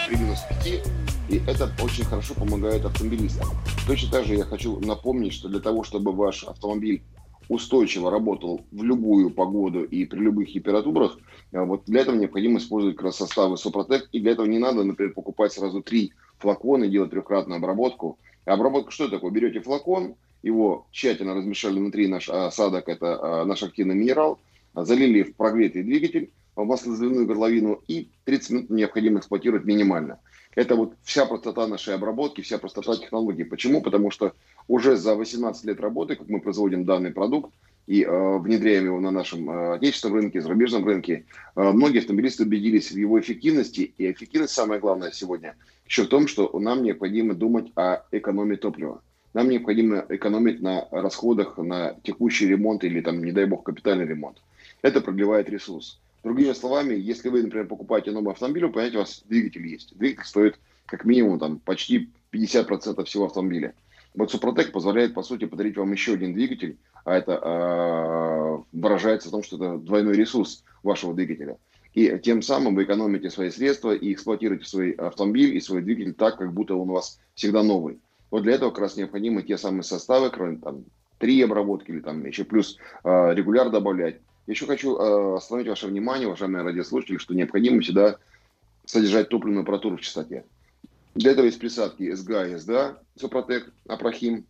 При 0.08 0.16
минус 0.16 0.40
5 0.48 0.82
и 1.28 1.40
это 1.46 1.70
очень 1.80 2.04
хорошо 2.04 2.34
помогает 2.34 2.84
автомобилистам. 2.84 3.46
Точно 3.86 4.10
так 4.10 4.24
же 4.24 4.34
я 4.34 4.42
хочу 4.42 4.80
напомнить, 4.80 5.32
что 5.32 5.48
для 5.48 5.60
того, 5.60 5.84
чтобы 5.84 6.10
ваш 6.10 6.42
автомобиль 6.42 7.04
устойчиво 7.48 8.10
работал 8.10 8.62
в 8.72 8.82
любую 8.82 9.30
погоду 9.30 9.84
и 9.84 10.06
при 10.06 10.18
любых 10.18 10.52
температурах, 10.52 11.18
э, 11.52 11.64
вот 11.64 11.84
для 11.86 12.00
этого 12.00 12.16
необходимо 12.16 12.58
использовать 12.58 12.96
как 12.96 13.04
раз 13.06 13.18
составы 13.18 13.56
Супротек. 13.56 14.08
И 14.10 14.18
для 14.18 14.32
этого 14.32 14.46
не 14.46 14.58
надо, 14.58 14.82
например, 14.82 15.14
покупать 15.14 15.52
сразу 15.52 15.82
три 15.82 16.14
флакона 16.38 16.82
и 16.82 16.90
делать 16.90 17.12
трехкратную 17.12 17.58
обработку. 17.58 18.18
Обработка 18.44 18.90
что 18.90 19.08
такое? 19.08 19.30
Берете 19.30 19.60
флакон, 19.60 20.16
его 20.42 20.86
тщательно 20.90 21.34
размешали 21.34 21.78
внутри 21.78 22.06
наш 22.06 22.28
осадок, 22.28 22.88
это 22.88 23.06
э, 23.06 23.44
наш 23.44 23.62
активный 23.62 23.94
минерал, 23.94 24.38
залили 24.74 25.22
в 25.22 25.34
прогретый 25.34 25.82
двигатель, 25.82 26.30
в 26.56 26.64
маслозаливную 26.64 27.26
горловину 27.26 27.80
и 27.88 28.08
30 28.24 28.50
минут 28.50 28.70
необходимо 28.70 29.18
эксплуатировать 29.18 29.64
минимально. 29.64 30.20
Это 30.54 30.76
вот 30.76 30.94
вся 31.02 31.26
простота 31.26 31.66
нашей 31.66 31.94
обработки, 31.94 32.40
вся 32.40 32.58
простота 32.58 32.96
технологии. 32.96 33.42
Почему? 33.42 33.82
Потому 33.82 34.10
что 34.10 34.34
уже 34.68 34.96
за 34.96 35.16
18 35.16 35.64
лет 35.64 35.80
работы, 35.80 36.14
как 36.14 36.28
мы 36.28 36.40
производим 36.40 36.84
данный 36.84 37.10
продукт 37.10 37.52
и 37.86 38.02
э, 38.02 38.38
внедряем 38.38 38.86
его 38.86 39.00
на 39.00 39.10
нашем 39.10 39.50
э, 39.50 39.74
отечественном 39.74 40.16
рынке, 40.16 40.40
зарубежном 40.40 40.84
рынке, 40.84 41.26
э, 41.54 41.72
многие 41.72 41.98
автомобилисты 41.98 42.44
убедились 42.44 42.90
в 42.90 42.96
его 42.96 43.20
эффективности. 43.20 43.94
И 43.98 44.10
эффективность, 44.10 44.54
самое 44.54 44.80
главное 44.80 45.10
сегодня, 45.10 45.56
еще 45.86 46.04
в 46.04 46.08
том, 46.08 46.26
что 46.26 46.50
нам 46.58 46.82
необходимо 46.82 47.34
думать 47.34 47.70
о 47.76 48.02
экономии 48.10 48.56
топлива. 48.56 49.02
Нам 49.34 49.48
необходимо 49.48 50.06
экономить 50.08 50.62
на 50.62 50.86
расходах 50.90 51.58
на 51.58 51.96
текущий 52.04 52.46
ремонт 52.46 52.84
или, 52.84 53.00
там, 53.00 53.22
не 53.22 53.32
дай 53.32 53.46
бог, 53.46 53.64
капитальный 53.64 54.06
ремонт. 54.06 54.38
Это 54.80 55.00
продлевает 55.00 55.50
ресурс. 55.50 56.00
Другими 56.22 56.52
словами, 56.52 56.94
если 56.94 57.28
вы, 57.28 57.42
например, 57.42 57.66
покупаете 57.66 58.12
новый 58.12 58.32
автомобиль, 58.32 58.64
вы 58.64 58.72
понимаете, 58.72 58.96
у 58.96 59.00
вас 59.00 59.22
двигатель 59.28 59.66
есть. 59.66 59.96
Двигатель 59.98 60.26
стоит 60.26 60.58
как 60.86 61.04
минимум 61.04 61.38
там, 61.38 61.58
почти 61.58 62.10
50% 62.32 63.04
всего 63.04 63.26
автомобиля. 63.26 63.74
Вот 64.14 64.30
Супротек 64.30 64.70
позволяет, 64.70 65.12
по 65.12 65.22
сути, 65.22 65.44
подарить 65.44 65.76
вам 65.76 65.90
еще 65.92 66.14
один 66.14 66.34
двигатель, 66.34 66.78
а 67.04 67.16
это 67.16 67.32
э, 67.32 68.62
выражается 68.72 69.28
в 69.28 69.32
том, 69.32 69.42
что 69.42 69.56
это 69.56 69.78
двойной 69.78 70.14
ресурс 70.14 70.62
вашего 70.84 71.14
двигателя. 71.14 71.58
И 71.94 72.18
тем 72.22 72.42
самым 72.42 72.74
вы 72.74 72.84
экономите 72.84 73.30
свои 73.30 73.50
средства 73.50 73.94
и 73.94 74.12
эксплуатируете 74.12 74.66
свой 74.66 74.92
автомобиль 74.92 75.56
и 75.56 75.60
свой 75.60 75.82
двигатель 75.82 76.14
так, 76.14 76.38
как 76.38 76.52
будто 76.52 76.76
он 76.76 76.90
у 76.90 76.94
вас 76.94 77.20
всегда 77.34 77.62
новый. 77.62 77.98
Вот 78.30 78.42
для 78.42 78.54
этого 78.54 78.70
как 78.70 78.80
раз 78.80 78.96
необходимы 78.96 79.42
те 79.42 79.58
самые 79.58 79.82
составы, 79.82 80.30
кроме 80.30 80.58
там 80.58 80.84
три 81.18 81.40
обработки 81.42 81.90
или 81.90 82.00
там 82.00 82.24
еще 82.24 82.44
плюс 82.44 82.78
э, 83.04 83.34
регуляр 83.34 83.70
добавлять. 83.70 84.20
Еще 84.46 84.66
хочу 84.66 84.96
э, 84.96 85.36
остановить 85.36 85.68
ваше 85.68 85.86
внимание, 85.86 86.28
уважаемые 86.28 86.64
радиослушатели, 86.64 87.16
что 87.18 87.34
необходимо 87.34 87.80
всегда 87.80 88.18
содержать 88.84 89.28
топливную 89.28 89.62
аппаратуру 89.62 89.96
в 89.96 90.00
чистоте. 90.00 90.44
Для 91.14 91.32
этого 91.32 91.46
есть 91.46 91.58
присадки 91.58 92.12
СГА 92.12 92.48
и 92.48 92.56
СДА, 92.56 92.98
Сопротек, 93.16 93.72
Апрахим, 93.86 94.46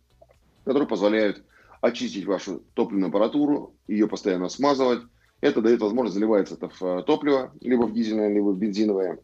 которые 0.63 0.87
позволяют 0.87 1.43
очистить 1.81 2.25
вашу 2.25 2.63
топливную 2.73 3.09
аппаратуру, 3.09 3.75
ее 3.87 4.07
постоянно 4.07 4.49
смазывать. 4.49 5.01
Это 5.41 5.61
дает 5.61 5.81
возможность 5.81 6.15
заливать 6.15 6.51
это 6.51 6.69
в 6.69 6.81
э, 6.81 7.03
топливо, 7.03 7.53
либо 7.61 7.83
в 7.83 7.93
дизельное, 7.93 8.33
либо 8.33 8.49
в 8.49 8.57
бензиновое. 8.57 9.19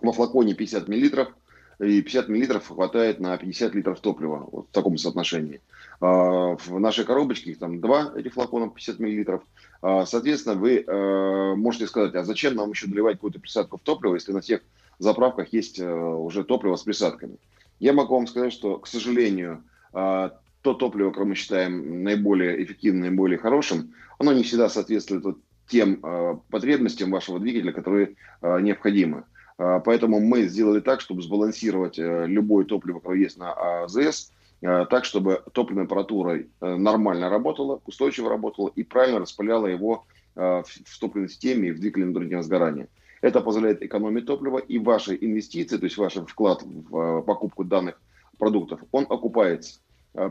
Во 0.00 0.12
флаконе 0.12 0.54
50 0.54 0.86
миллилитров– 0.86 1.28
и 1.80 2.02
50 2.02 2.28
миллилитров 2.28 2.66
хватает 2.68 3.20
на 3.20 3.36
50 3.36 3.74
литров 3.74 4.00
топлива 4.00 4.48
вот 4.50 4.66
в 4.68 4.72
таком 4.72 4.98
соотношении. 4.98 5.60
А, 6.00 6.56
в 6.56 6.80
нашей 6.80 7.04
коробочке 7.04 7.52
их 7.52 7.58
там 7.58 7.80
два 7.80 8.12
этих 8.16 8.34
флакона 8.34 8.68
50 8.68 8.98
миллилитров. 8.98 9.42
А, 9.80 10.04
соответственно, 10.04 10.56
вы 10.56 10.84
э, 10.84 11.54
можете 11.54 11.86
сказать, 11.86 12.14
а 12.14 12.24
зачем 12.24 12.54
нам 12.56 12.70
еще 12.70 12.88
доливать 12.88 13.16
какую-то 13.16 13.40
присадку 13.40 13.78
в 13.78 13.80
топливо, 13.80 14.14
если 14.14 14.32
на 14.32 14.40
всех 14.40 14.60
заправках 15.02 15.52
есть 15.52 15.78
э, 15.78 15.90
уже 15.90 16.44
топливо 16.44 16.76
с 16.76 16.82
присадками. 16.82 17.36
Я 17.80 17.92
могу 17.92 18.14
вам 18.14 18.26
сказать, 18.26 18.52
что, 18.52 18.78
к 18.78 18.86
сожалению, 18.86 19.62
а, 19.92 20.36
то 20.62 20.74
топливо, 20.74 21.10
которое 21.10 21.28
мы 21.28 21.34
считаем 21.36 22.02
наиболее 22.02 22.62
эффективным, 22.64 23.02
наиболее 23.02 23.38
хорошим, 23.38 23.94
оно 24.18 24.32
не 24.32 24.42
всегда 24.42 24.68
соответствует 24.68 25.38
тем 25.68 26.02
потребностям 26.50 27.10
вашего 27.10 27.38
двигателя, 27.38 27.72
которые 27.72 28.16
необходимы. 28.42 29.24
Поэтому 29.58 30.20
мы 30.20 30.44
сделали 30.44 30.78
так, 30.78 31.00
чтобы 31.00 31.20
сбалансировать 31.20 31.98
э, 31.98 32.26
любое 32.28 32.64
топливо, 32.64 33.00
которое 33.00 33.18
есть 33.18 33.38
на 33.38 33.82
АЗС, 33.82 34.32
э, 34.62 34.86
так, 34.88 35.04
чтобы 35.04 35.42
топливная 35.52 35.84
аппаратура 35.84 36.38
э, 36.38 36.76
нормально 36.76 37.28
работала, 37.28 37.80
устойчиво 37.84 38.30
работала 38.30 38.70
и 38.76 38.84
правильно 38.84 39.18
распыляла 39.18 39.66
его 39.66 40.06
в 40.36 41.00
топливной 41.00 41.28
системе 41.28 41.70
и 41.70 41.72
в 41.72 41.80
двигателе 41.80 42.04
внутреннего 42.04 42.44
сгорания. 42.44 42.86
Это 43.20 43.40
позволяет 43.40 43.82
экономить 43.82 44.26
топливо 44.26 44.58
и 44.58 44.78
ваши 44.78 45.16
инвестиции, 45.20 45.76
то 45.76 45.84
есть 45.84 45.96
ваш 45.96 46.14
вклад 46.14 46.62
в 46.62 47.22
покупку 47.22 47.64
данных 47.64 48.00
продуктов, 48.38 48.80
он 48.92 49.06
окупается. 49.08 49.80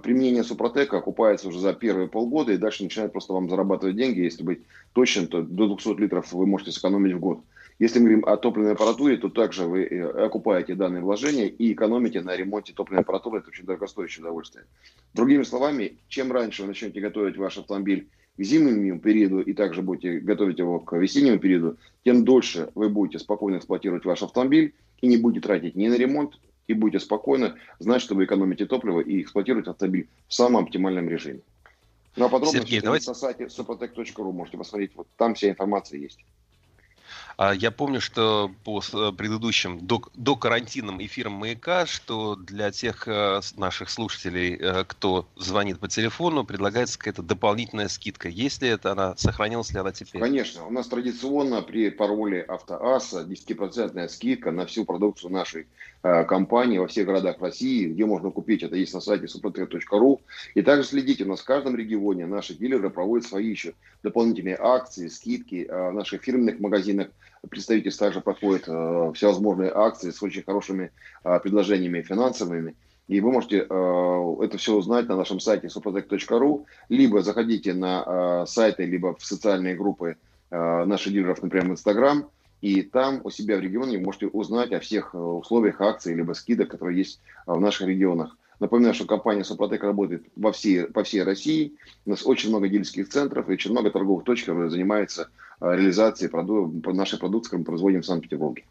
Применение 0.04 0.43
Супротека 0.43 0.97
окупается 0.97 1.47
уже 1.47 1.60
за 1.60 1.73
первые 1.73 2.08
полгода 2.08 2.52
и 2.52 2.58
дальше 2.58 2.84
начинает 2.84 3.12
просто 3.12 3.34
вам 3.34 3.50
зарабатывать 3.50 3.95
деньги. 3.95 4.21
Если 4.21 4.43
быть 4.43 4.62
точным, 4.93 5.28
то 5.28 5.41
до 5.41 5.67
200 5.67 6.00
литров 6.00 6.34
вы 6.34 6.45
можете 6.45 6.71
сэкономить 6.71 7.13
в 7.13 7.19
год. 7.19 7.39
Если 7.80 8.00
мы 8.00 8.06
говорим 8.06 8.26
о 8.26 8.38
топливной 8.38 8.73
аппаратуре, 8.73 9.17
то 9.17 9.30
также 9.30 9.65
вы 9.65 9.86
э, 9.86 10.26
окупаете 10.26 10.73
данные 10.73 11.04
вложения 11.04 11.47
и 11.47 11.73
экономите 11.73 12.21
на 12.21 12.36
ремонте 12.36 12.73
топливной 12.73 13.04
аппаратуры. 13.04 13.39
Это 13.39 13.50
очень 13.50 13.65
дорогостоящее 13.65 14.23
удовольствие. 14.23 14.65
Другими 15.13 15.43
словами, 15.43 15.97
чем 16.08 16.32
раньше 16.32 16.63
вы 16.63 16.69
начнете 16.69 17.00
готовить 17.00 17.38
ваш 17.38 17.60
автомобиль 17.60 18.10
к 18.38 18.43
зимнему 18.43 19.00
периоду 19.00 19.41
и 19.41 19.54
также 19.54 19.82
будете 19.82 20.19
готовить 20.19 20.60
его 20.60 20.80
к 20.80 20.95
весеннему 20.95 21.39
периоду, 21.39 21.78
тем 22.04 22.23
дольше 22.23 22.69
вы 22.76 22.89
будете 22.89 23.19
спокойно 23.19 23.58
эксплуатировать 23.58 24.06
ваш 24.06 24.23
автомобиль 24.23 24.73
и 25.02 25.08
не 25.08 25.17
будете 25.17 25.41
тратить 25.47 25.76
ни 25.76 25.88
на 25.88 25.95
ремонт, 25.95 26.39
и 26.67 26.73
будете 26.73 27.00
спокойно 27.00 27.56
знать, 27.80 28.02
что 28.02 28.15
вы 28.15 28.26
экономите 28.26 28.65
топливо 28.65 29.00
и 29.00 29.21
эксплуатируете 29.21 29.71
автомобиль 29.71 30.08
в 30.28 30.34
самом 30.34 30.65
оптимальном 30.65 31.10
режиме. 31.10 31.39
Ну 32.15 32.26
а 32.26 32.30
подробности 32.30 32.65
Сергей, 32.65 32.82
давайте... 32.82 33.10
на 33.10 33.15
сайте 33.15 33.45
suprotec.ru 33.45 34.32
можете 34.32 34.58
посмотреть. 34.58 34.91
Вот 34.95 35.08
там 35.17 35.36
вся 35.36 35.50
информация 35.50 36.00
есть. 36.00 36.19
А 37.38 37.54
я 37.54 37.69
помню, 37.69 38.02
что 38.02 38.52
по 38.63 38.82
э, 38.82 39.12
предыдущим 39.15 39.86
до, 39.86 40.36
карантинным 40.36 41.00
эфирам 41.06 41.34
«Маяка», 41.34 41.86
что 41.86 42.36
для 42.36 42.71
тех 42.71 43.08
э, 43.08 43.41
наших 43.58 43.91
слушателей, 43.91 44.56
э, 44.56 44.84
кто 44.88 45.28
звонит 45.36 45.80
по 45.80 45.88
телефону, 45.88 46.43
предлагается 46.43 46.97
какая-то 46.97 47.21
дополнительная 47.21 47.89
скидка. 47.89 48.28
Есть 48.28 48.63
ли 48.63 48.69
это 48.69 48.93
она, 48.93 49.15
сохранилась 49.17 49.71
ли 49.71 49.78
она 49.78 49.91
теперь? 49.91 50.19
Конечно. 50.19 50.65
У 50.65 50.71
нас 50.71 50.88
традиционно 50.88 51.62
при 51.62 51.91
пароле 51.91 52.41
«Автоаса» 52.41 53.21
10% 53.21 54.10
скидка 54.10 54.52
на 54.52 54.65
всю 54.65 54.84
продукцию 54.84 55.32
нашей 55.32 55.67
компании 56.02 56.78
во 56.78 56.88
всех 56.88 57.06
городах 57.06 57.39
России, 57.39 57.88
где 57.88 58.06
можно 58.06 58.32
купить, 58.32 58.63
это 58.63 58.76
есть 58.76 58.93
на 58.93 59.02
сайте 59.02 59.26
suprotec.ru. 59.26 60.21
И 60.56 60.62
также 60.62 60.88
следите, 60.88 61.26
у 61.26 61.28
нас 61.28 61.41
в 61.41 61.45
каждом 61.45 61.76
регионе 61.76 62.26
наши 62.26 62.56
дилеры 62.56 62.89
проводят 62.89 63.28
свои 63.28 63.47
еще 63.47 63.73
дополнительные 64.04 64.58
акции, 64.60 65.08
скидки 65.08 65.67
в 65.69 65.91
наших 65.91 66.23
фирменных 66.23 66.60
магазинах– 66.60 67.10
представительств 67.48 68.00
также 68.00 68.22
проходят 68.22 68.64
э, 68.68 69.12
всевозможные 69.16 69.72
акции 69.74 70.12
с 70.12 70.22
очень 70.22 70.44
хорошими 70.44 70.92
э, 71.24 71.40
предложениями 71.40 72.02
финансовыми. 72.02 72.76
И 73.08 73.22
вы 73.22 73.32
можете 73.32 73.60
э, 73.60 74.36
это 74.42 74.58
все 74.58 74.76
узнать 74.76 75.08
на 75.08 75.16
нашем 75.16 75.40
сайте 75.40 75.68
suprotec.ru, 75.68 76.66
либо 76.90 77.22
заходите 77.22 77.74
на 77.74 78.04
э, 78.06 78.46
сайты, 78.48 78.86
либо 78.86 79.16
в 79.16 79.24
социальные 79.24 79.76
группы 79.76 80.18
э, 80.52 80.86
наших 80.86 81.14
дилеров, 81.14 81.42
например, 81.42 81.68
в 81.70 81.72
Инстаграм, 81.72 82.30
и 82.62 82.82
там 82.82 83.22
у 83.24 83.30
себя 83.30 83.58
в 83.58 83.62
регионе 83.62 84.00
можете 84.00 84.28
узнать 84.28 84.72
о 84.74 84.80
всех 84.80 85.14
э, 85.14 85.18
условиях 85.18 85.80
акций, 85.80 86.16
либо 86.16 86.34
скидок, 86.34 86.70
которые 86.70 86.98
есть 86.98 87.22
э, 87.46 87.52
в 87.52 87.62
наших 87.62 87.88
регионах. 87.88 88.36
Напоминаю, 88.60 88.96
что 88.96 89.06
компания 89.06 89.44
Супротек 89.44 89.84
работает 89.84 90.26
во 90.36 90.52
всей, 90.52 90.86
по 90.86 91.04
всей 91.04 91.22
России. 91.22 91.74
У 92.06 92.10
нас 92.10 92.26
очень 92.26 92.50
много 92.50 92.68
дилерских 92.68 93.08
центров 93.10 93.48
и 93.48 93.54
очень 93.54 93.72
много 93.72 93.92
торговых 93.92 94.24
точек, 94.24 94.48
которые 94.48 94.72
занимаются 94.72 95.30
реализации 95.60 96.28
проду 96.28 96.72
нашей 96.86 97.20
продукции, 97.20 97.50
которую 97.50 97.62
мы 97.62 97.65
производим 97.65 98.02
в 98.02 98.06
Санкт-Петербурге. 98.06 98.63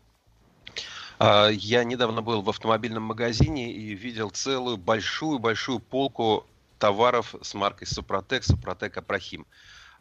А, 1.18 1.48
я 1.48 1.84
недавно 1.84 2.22
был 2.22 2.42
в 2.42 2.50
автомобильном 2.50 3.04
магазине 3.04 3.72
и 3.72 3.94
видел 3.94 4.30
целую 4.30 4.76
большую-большую 4.76 5.80
полку 5.80 6.46
товаров 6.78 7.34
с 7.42 7.54
маркой 7.54 7.86
Супротек, 7.86 8.44
Супротек 8.44 8.96
Апрахим. 8.96 9.46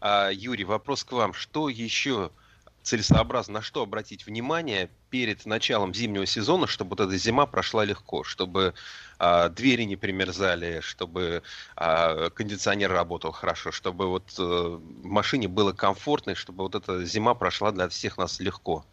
А, 0.02 0.30
Юрий, 0.30 0.66
вопрос 0.66 1.04
к 1.04 1.12
вам. 1.14 1.34
Что 1.34 1.70
еще 1.70 2.32
целесообразно, 2.86 3.56
на 3.56 3.62
что 3.62 3.82
обратить 3.82 4.26
внимание 4.26 4.90
перед 5.10 5.46
началом 5.46 5.94
зимнего 5.94 6.26
сезона, 6.26 6.68
чтобы 6.68 6.92
вот 6.92 7.00
эта 7.02 7.18
зима 7.18 7.46
прошла 7.46 7.84
легко, 7.84 8.24
чтобы 8.24 8.74
а, 9.18 9.50
двери 9.50 9.84
не 9.84 9.96
примерзали, 9.96 10.80
чтобы 10.82 11.42
а, 11.76 12.30
кондиционер 12.30 12.92
работал 12.92 13.32
хорошо, 13.32 13.72
чтобы 13.72 14.08
вот 14.08 14.36
а, 14.38 14.78
в 14.78 15.06
машине 15.06 15.48
было 15.48 15.74
комфортно, 15.74 16.32
и 16.32 16.36
чтобы 16.36 16.64
вот 16.64 16.76
эта 16.76 17.04
зима 17.06 17.34
прошла 17.34 17.72
для 17.72 17.90
всех 17.90 18.18
нас 18.18 18.40
легко. 18.40 18.86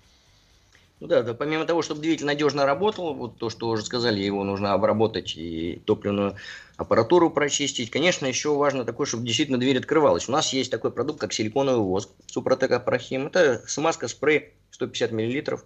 Ну 1.02 1.08
да, 1.08 1.24
да, 1.24 1.34
помимо 1.34 1.64
того, 1.64 1.82
чтобы 1.82 2.00
двигатель 2.00 2.26
надежно 2.26 2.64
работал, 2.64 3.12
вот 3.12 3.36
то, 3.36 3.50
что 3.50 3.66
уже 3.70 3.84
сказали, 3.84 4.20
его 4.20 4.44
нужно 4.44 4.72
обработать 4.72 5.34
и 5.36 5.82
топливную 5.84 6.36
аппаратуру 6.76 7.28
прочистить. 7.28 7.90
Конечно, 7.90 8.26
еще 8.26 8.54
важно 8.54 8.84
такое, 8.84 9.04
чтобы 9.08 9.24
действительно 9.24 9.58
дверь 9.58 9.78
открывалась. 9.78 10.28
У 10.28 10.32
нас 10.32 10.52
есть 10.52 10.70
такой 10.70 10.92
продукт, 10.92 11.18
как 11.18 11.32
силиконовый 11.32 11.80
воск, 11.80 12.10
Супротек 12.28 12.70
Апрахим. 12.70 13.26
Это 13.26 13.64
смазка 13.66 14.06
спрей 14.06 14.52
150 14.70 15.10
мл. 15.10 15.58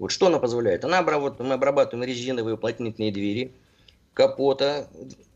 Вот 0.00 0.10
что 0.10 0.26
она 0.26 0.40
позволяет? 0.40 0.84
Она 0.84 0.98
обрабатывает, 0.98 1.48
мы 1.48 1.54
обрабатываем 1.54 2.08
резиновые 2.08 2.54
уплотнительные 2.56 3.12
двери, 3.12 3.54
капота, 4.12 4.88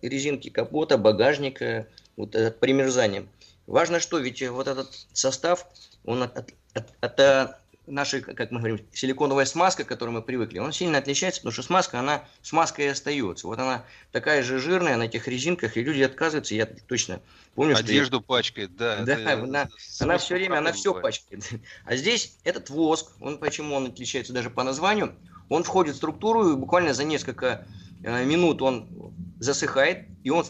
резинки 0.02 0.50
капота, 0.50 0.98
багажника, 0.98 1.86
вот 2.16 2.34
от 2.34 2.58
примерзания. 2.58 3.24
Важно 3.68 4.00
что, 4.00 4.18
ведь 4.18 4.42
вот 4.48 4.66
этот 4.66 4.88
состав, 5.12 5.64
он 6.04 6.24
от, 6.24 6.36
от, 6.36 6.52
от, 6.74 7.20
от 7.20 7.58
наша, 7.88 8.20
как 8.20 8.50
мы 8.50 8.58
говорим, 8.58 8.80
силиконовая 8.92 9.44
смазка, 9.44 9.84
к 9.84 9.88
которой 9.88 10.10
мы 10.10 10.22
привыкли, 10.22 10.58
он 10.58 10.72
сильно 10.72 10.98
отличается, 10.98 11.40
потому 11.40 11.52
что 11.52 11.62
смазка, 11.62 11.98
она 11.98 12.24
смазка 12.42 12.82
и 12.82 12.86
остается. 12.86 13.46
Вот 13.46 13.58
она 13.58 13.84
такая 14.12 14.42
же 14.42 14.58
жирная 14.58 14.96
на 14.96 15.04
этих 15.04 15.28
резинках, 15.28 15.76
и 15.76 15.82
люди 15.82 16.02
отказываются, 16.02 16.54
я 16.54 16.66
точно 16.66 17.20
помню, 17.54 17.76
Одежду 17.76 18.18
что... 18.18 18.26
пачкает, 18.26 18.76
да. 18.76 19.02
Да, 19.04 19.32
она, 19.32 19.68
она 20.00 20.18
все 20.18 20.34
время, 20.34 20.58
она 20.58 20.72
все 20.72 20.94
пачкает. 20.94 21.44
А 21.84 21.96
здесь 21.96 22.36
этот 22.44 22.70
воск, 22.70 23.12
он 23.20 23.38
почему 23.38 23.74
он 23.74 23.86
отличается 23.86 24.32
даже 24.32 24.50
по 24.50 24.62
названию, 24.62 25.14
он 25.48 25.64
входит 25.64 25.94
в 25.94 25.98
структуру, 25.98 26.52
и 26.52 26.56
буквально 26.56 26.94
за 26.94 27.04
несколько 27.04 27.66
э, 28.02 28.24
минут 28.24 28.62
он 28.62 28.88
засыхает, 29.40 30.06
и 30.22 30.30
он 30.30 30.44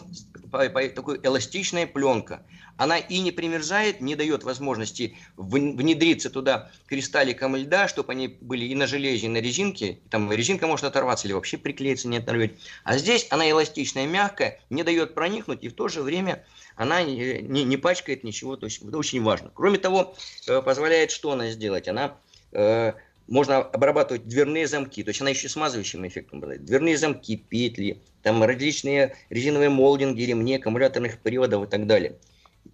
такой 0.51 1.19
эластичная 1.23 1.87
пленка 1.87 2.43
она 2.79 2.97
и 2.97 3.19
не 3.19 3.31
примерзает, 3.31 3.99
не 3.99 4.15
дает 4.15 4.43
возможности 4.43 5.17
внедриться 5.35 6.29
туда 6.29 6.71
кристалликом 6.87 7.57
льда, 7.57 7.89
чтобы 7.89 8.13
они 8.13 8.29
были 8.39 8.63
и 8.63 8.73
на 8.73 8.87
железе, 8.87 9.25
и 9.25 9.29
на 9.29 9.41
резинке. 9.41 9.99
Там 10.09 10.31
резинка 10.31 10.65
может 10.65 10.85
оторваться 10.85 11.27
или 11.27 11.33
вообще 11.33 11.57
приклеиться, 11.57 12.07
не 12.07 12.19
оторвет. 12.19 12.53
А 12.85 12.97
здесь 12.97 13.27
она 13.31 13.51
эластичная, 13.51 14.07
мягкая, 14.07 14.61
не 14.69 14.83
дает 14.83 15.13
проникнуть, 15.13 15.61
и 15.61 15.67
в 15.67 15.73
то 15.73 15.89
же 15.89 16.01
время 16.01 16.45
она 16.77 17.03
не, 17.03 17.41
не, 17.41 17.65
не 17.65 17.75
пачкает 17.75 18.23
ничего. 18.23 18.55
То 18.55 18.67
есть 18.67 18.81
это 18.81 18.97
очень 18.97 19.21
важно. 19.21 19.51
Кроме 19.53 19.77
того, 19.77 20.15
э, 20.47 20.61
позволяет 20.61 21.11
что 21.11 21.33
она 21.33 21.49
сделать? 21.49 21.89
Она 21.89 22.15
э, 22.53 22.93
можно 23.27 23.57
обрабатывать 23.57 24.25
дверные 24.25 24.67
замки, 24.67 25.03
то 25.03 25.09
есть 25.09 25.19
она 25.19 25.31
еще 25.31 25.49
смазывающим 25.49 26.07
эффектом 26.07 26.37
обладает. 26.37 26.63
Дверные 26.63 26.97
замки, 26.97 27.35
петли, 27.35 28.01
там 28.23 28.41
различные 28.41 29.17
резиновые 29.29 29.69
молдинги, 29.69 30.21
ремни, 30.21 30.55
аккумуляторных 30.55 31.19
приводов 31.19 31.65
и 31.65 31.67
так 31.67 31.85
далее. 31.85 32.15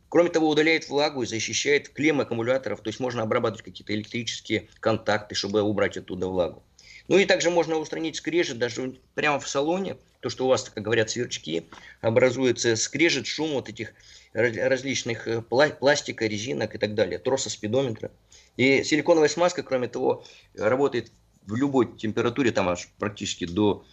Кроме 0.10 0.30
того, 0.30 0.50
удаляет 0.50 0.88
влагу 0.88 1.24
и 1.24 1.26
защищает 1.26 1.90
клеммы 1.90 2.24
аккумуляторов, 2.24 2.82
то 2.82 2.88
есть 2.90 3.00
можно 3.00 3.24
обрабатывать 3.24 3.66
какие-то 3.66 3.94
электрические 3.94 4.70
контакты, 4.80 5.36
чтобы 5.36 5.62
убрать 5.62 5.98
оттуда 5.98 6.28
влагу. 6.28 6.64
Ну 7.08 7.18
и 7.18 7.26
также 7.26 7.50
можно 7.50 7.78
устранить 7.78 8.16
скрежет 8.16 8.58
даже 8.58 8.96
прямо 9.14 9.40
в 9.40 9.48
салоне, 9.48 9.98
то, 10.22 10.30
что 10.30 10.46
у 10.46 10.48
вас, 10.48 10.70
как 10.70 10.84
говорят, 10.84 11.12
сверчки, 11.12 11.68
образуется 12.02 12.76
скрежет, 12.76 13.28
шум 13.28 13.52
вот 13.52 13.70
этих 13.70 13.94
различных 14.34 15.28
э, 15.28 15.42
пластика, 15.42 16.26
резинок 16.26 16.76
и 16.76 16.78
так 16.78 16.96
далее, 16.96 17.20
троса 17.20 17.50
спидометра. 17.50 18.12
И 18.58 18.84
силиконовая 18.84 19.30
смазка, 19.30 19.62
кроме 19.64 19.88
того, 19.88 20.26
работает 20.56 21.12
в 21.46 21.56
любой 21.56 21.96
температуре, 21.96 22.52
там 22.52 22.70
аж 22.70 22.90
практически 22.98 23.46
до 23.46 23.86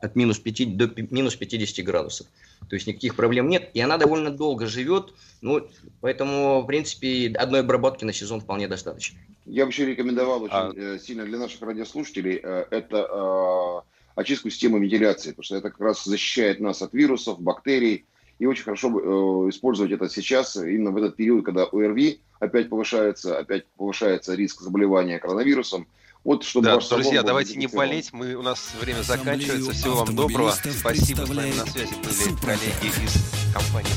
от 0.00 0.16
минус 0.16 0.38
5 0.38 0.76
до 0.76 0.90
минус 1.10 1.36
50 1.36 1.84
градусов. 1.84 2.26
То 2.68 2.76
есть 2.76 2.86
никаких 2.86 3.14
проблем 3.14 3.48
нет. 3.48 3.70
И 3.74 3.80
она 3.80 3.98
довольно 3.98 4.30
долго 4.30 4.66
живет. 4.66 5.12
Ну, 5.42 5.66
поэтому, 6.00 6.62
в 6.62 6.66
принципе, 6.66 7.32
одной 7.36 7.60
обработки 7.60 8.04
на 8.04 8.12
сезон 8.12 8.40
вполне 8.40 8.68
достаточно. 8.68 9.18
Я 9.46 9.64
бы 9.66 9.70
еще 9.70 9.86
рекомендовал 9.86 10.42
очень 10.42 10.54
а... 10.56 10.72
Э, 10.74 10.98
сильно 10.98 11.24
для 11.24 11.38
наших 11.38 11.60
радиослушателей 11.62 12.40
э, 12.42 12.66
это 12.70 13.82
очистку 14.14 14.50
системы 14.50 14.80
вентиляции, 14.80 15.30
потому 15.30 15.44
что 15.44 15.56
это 15.56 15.70
как 15.70 15.80
раз 15.80 16.04
защищает 16.04 16.60
нас 16.60 16.82
от 16.82 16.92
вирусов, 16.94 17.40
бактерий. 17.40 18.04
И 18.38 18.46
очень 18.46 18.64
хорошо 18.64 19.48
использовать 19.48 19.92
это 19.92 20.08
сейчас, 20.08 20.56
именно 20.56 20.90
в 20.90 20.96
этот 20.96 21.14
период, 21.14 21.44
когда 21.44 21.64
ОРВИ 21.64 22.20
опять 22.40 22.68
повышается, 22.68 23.38
опять 23.38 23.66
повышается 23.76 24.34
риск 24.34 24.60
заболевания 24.60 25.20
коронавирусом. 25.20 25.86
Вот, 26.24 26.42
чтобы 26.42 26.64
да, 26.66 26.78
друзья, 26.78 27.22
давайте 27.22 27.56
не 27.56 27.66
болеть. 27.66 28.12
Мы, 28.12 28.34
у 28.34 28.42
нас 28.42 28.72
время 28.80 29.02
заканчивается. 29.02 29.72
Всего 29.72 29.96
вам 29.96 30.16
доброго. 30.16 30.52
Спасибо. 30.52 31.26
С 31.26 31.28
вами 31.28 31.52
на 31.52 31.66
связи 31.66 31.94
были 31.94 32.36
коллеги 32.40 33.04
из 33.04 33.52
компании 33.52 33.92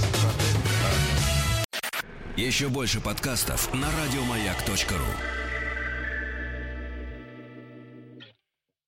Еще 2.36 2.68
больше 2.68 3.00
подкастов 3.00 3.74
на 3.74 3.88
радиомаяк.ру 3.92 5.47